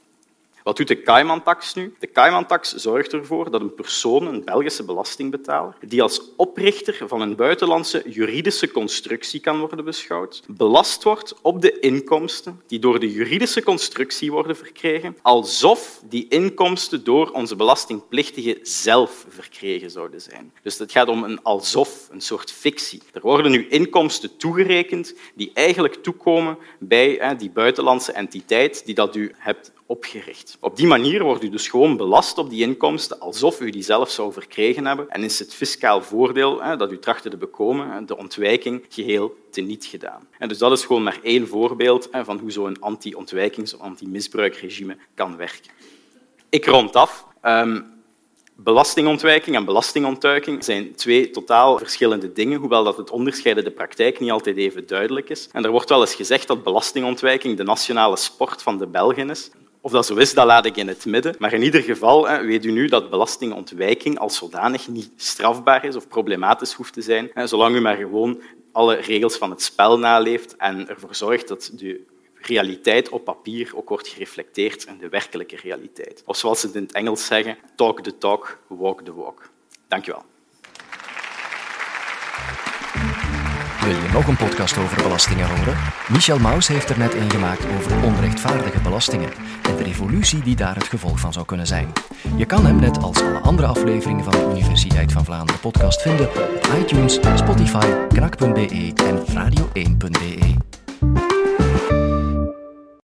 Wat 0.64 0.78
doet 0.78 0.88
de 0.88 1.02
Cayman-tax 1.02 1.74
nu? 1.74 1.94
De 2.00 2.12
Cayman-tax 2.12 2.74
zorgt 2.74 3.14
ervoor 3.14 3.52
dat 3.52 3.62
een 3.62 3.74
persoon, 3.74 4.28
een 4.28 4.44
Belgische 4.44 4.84
belastingbetaler, 4.84 5.76
die 5.88 6.02
als 6.02 6.22
oprichter 6.38 7.08
van 7.08 7.22
een 7.22 7.36
buitenlandse 7.36 8.04
juridische 8.06 8.72
constructie 8.72 9.40
kan 9.40 9.60
worden 9.60 9.86
beschouwd, 9.86 10.44
belast 10.48 11.04
wordt 11.04 11.36
op 11.42 11.62
de 11.62 11.80
inkomsten 11.80 12.62
die 12.68 12.80
door 12.80 13.00
de 13.00 13.12
juridische 13.12 13.64
constructie 13.64 14.32
worden 14.32 14.56
verkregen, 14.56 15.18
alsof 15.22 16.02
die 16.06 16.28
inkomsten 16.30 17.04
door 17.04 17.30
onze 17.30 17.56
belastingplichtige 17.56 18.60
zelf 18.62 19.26
verkregen 19.30 19.92
zouden 19.92 20.22
zijn. 20.22 20.54
Dus 20.64 20.78
het 20.78 20.92
gaat 20.92 21.08
om 21.08 21.24
een 21.24 21.42
alsof, 21.44 22.08
een 22.12 22.22
soort 22.22 22.52
fictie. 22.52 23.02
Er 23.14 23.22
worden 23.22 23.52
nu 23.52 23.68
inkomsten 23.68 24.38
toegerekend 24.38 25.14
die 25.36 25.52
eigenlijk 25.54 25.96
toekomen 25.96 26.58
bij 26.80 27.36
die 27.38 27.50
buitenlandse 27.50 28.12
entiteit 28.12 28.86
die 28.86 28.96
dat 28.96 29.16
u 29.16 29.32
hebt 29.38 29.72
opgericht. 29.92 30.58
Op 30.60 30.76
die 30.76 30.88
manier 30.88 31.24
wordt 31.24 31.44
u 31.44 31.50
dus 31.50 31.68
gewoon 31.68 31.98
belast 31.98 32.38
op 32.38 32.50
die 32.50 32.62
inkomsten 32.62 33.20
alsof 33.20 33.62
u 33.62 33.70
die 33.70 33.84
zelf 33.84 34.10
zou 34.10 34.34
verkregen 34.34 34.86
hebben 34.86 35.10
en 35.10 35.24
is 35.24 35.40
het 35.40 35.54
fiscaal 35.54 36.02
voordeel 36.02 36.78
dat 36.78 36.92
u 36.92 37.00
trachtte 37.00 37.30
te 37.30 37.38
bekomen, 37.38 38.06
de 38.06 38.18
ontwijking, 38.18 38.86
geheel 38.90 39.36
teniet 39.50 39.86
gedaan. 39.86 40.28
En 40.38 40.48
dus 40.48 40.58
dat 40.58 40.72
is 40.72 40.86
gewoon 40.86 41.04
maar 41.04 41.20
één 41.24 41.48
voorbeeld 41.48 42.10
van 42.12 42.40
hoe 42.40 42.52
zo'n 42.52 42.80
anti-ontwijkings- 42.80 43.74
of 43.74 43.82
anti-misbruikregime 43.82 44.98
kan 45.16 45.38
werken. 45.38 45.72
Ik 46.50 46.66
rond 46.66 46.96
af. 46.96 47.26
Um, 47.44 48.00
Belastingontwijking 48.64 49.56
en 49.56 49.66
belastingontduiking 49.66 50.64
zijn 50.64 50.96
twee 50.96 51.30
totaal 51.30 51.78
verschillende 51.78 52.34
dingen, 52.34 52.60
hoewel 52.60 52.84
dat 52.84 52.98
het 52.98 53.10
onderscheid 53.10 53.58
in 53.58 53.64
de 53.64 53.72
praktijk 53.72 54.20
niet 54.20 54.32
altijd 54.32 54.58
even 54.58 54.88
duidelijk 54.88 55.30
is. 55.30 55.50
En 55.52 55.64
er 55.64 55.72
wordt 55.72 55.90
wel 55.90 56.02
eens 56.02 56.16
gezegd 56.16 56.48
dat 56.48 56.64
belastingontwijking 56.64 57.58
de 57.58 57.64
nationale 57.64 58.18
sport 58.18 58.62
van 58.62 58.78
de 58.78 58.88
Belgen 58.88 59.30
is. 59.30 59.52
Of 59.82 59.92
dat 59.92 60.06
zo 60.06 60.16
is, 60.16 60.34
dat 60.34 60.46
laat 60.46 60.66
ik 60.66 60.76
in 60.78 60.88
het 60.88 61.06
midden. 61.06 61.36
Maar 61.40 61.54
in 61.54 61.64
ieder 61.64 61.82
geval 61.82 62.28
weet 62.28 62.66
u 62.66 62.72
nu 62.72 62.88
dat 62.88 63.10
belastingontwijking 63.10 64.20
als 64.20 64.38
zodanig 64.38 64.88
niet 64.88 65.12
strafbaar 65.16 65.86
is 65.86 65.96
of 65.96 66.08
problematisch 66.08 66.74
hoeft 66.74 66.94
te 66.94 67.02
zijn, 67.02 67.32
zolang 67.44 67.76
u 67.76 67.80
maar 67.80 67.96
gewoon 67.96 68.42
alle 68.72 68.96
regels 68.96 69.38
van 69.38 69.50
het 69.50 69.62
spel 69.62 70.00
naleeft 70.00 70.56
en 70.56 70.90
ervoor 70.90 71.16
zorgt 71.16 71.48
dat 71.48 71.72
de 71.74 72.06
realiteit 72.42 73.10
op 73.10 73.24
papier 73.24 73.72
ook 73.76 73.90
wordt 73.90 74.08
gereflecteerd 74.08 74.84
in 74.84 74.98
de 74.98 75.10
werkelijke 75.10 75.56
realiteit. 75.56 76.24
Of 76.26 76.38
zoals 76.38 76.60
ze 76.60 76.68
het 76.68 76.76
in 76.76 76.82
het 76.82 76.92
Engels 76.92 77.26
zeggen, 77.26 77.58
talk 77.76 78.02
the 78.02 78.18
talk, 78.18 78.60
walk 78.68 79.02
the 79.02 79.14
walk. 79.14 79.50
Dank 79.88 80.08
u 80.08 80.12
wel. 80.12 80.24
Wil 83.92 84.02
je 84.02 84.12
nog 84.12 84.28
een 84.28 84.36
podcast 84.36 84.78
over 84.78 85.04
belastingen 85.04 85.48
horen? 85.48 85.78
Michel 86.10 86.40
Maus 86.40 86.68
heeft 86.68 86.90
er 86.90 86.98
net 86.98 87.14
een 87.14 87.32
gemaakt 87.32 87.66
over 87.78 88.04
onrechtvaardige 88.04 88.80
belastingen 88.80 89.30
en 89.70 89.76
de 89.78 89.84
revolutie 89.84 90.42
die 90.42 90.56
daar 90.56 90.76
het 90.76 90.88
gevolg 90.88 91.20
van 91.20 91.34
zou 91.34 91.46
kunnen 91.46 91.68
zijn. 91.68 91.92
Je 92.36 92.46
kan 92.46 92.66
hem 92.66 92.80
net 92.80 93.04
als 93.04 93.22
alle 93.22 93.40
andere 93.40 93.68
afleveringen 93.68 94.24
van 94.24 94.34
de 94.34 94.60
Universiteit 94.60 95.12
van 95.12 95.26
Vlaanderen 95.26 95.62
podcast 95.62 96.02
vinden 96.02 96.28
op 96.30 96.70
iTunes, 96.80 97.20
Spotify, 97.36 97.88
knak.be 98.08 98.94
en 98.96 99.20
radio1.be. 99.28 100.71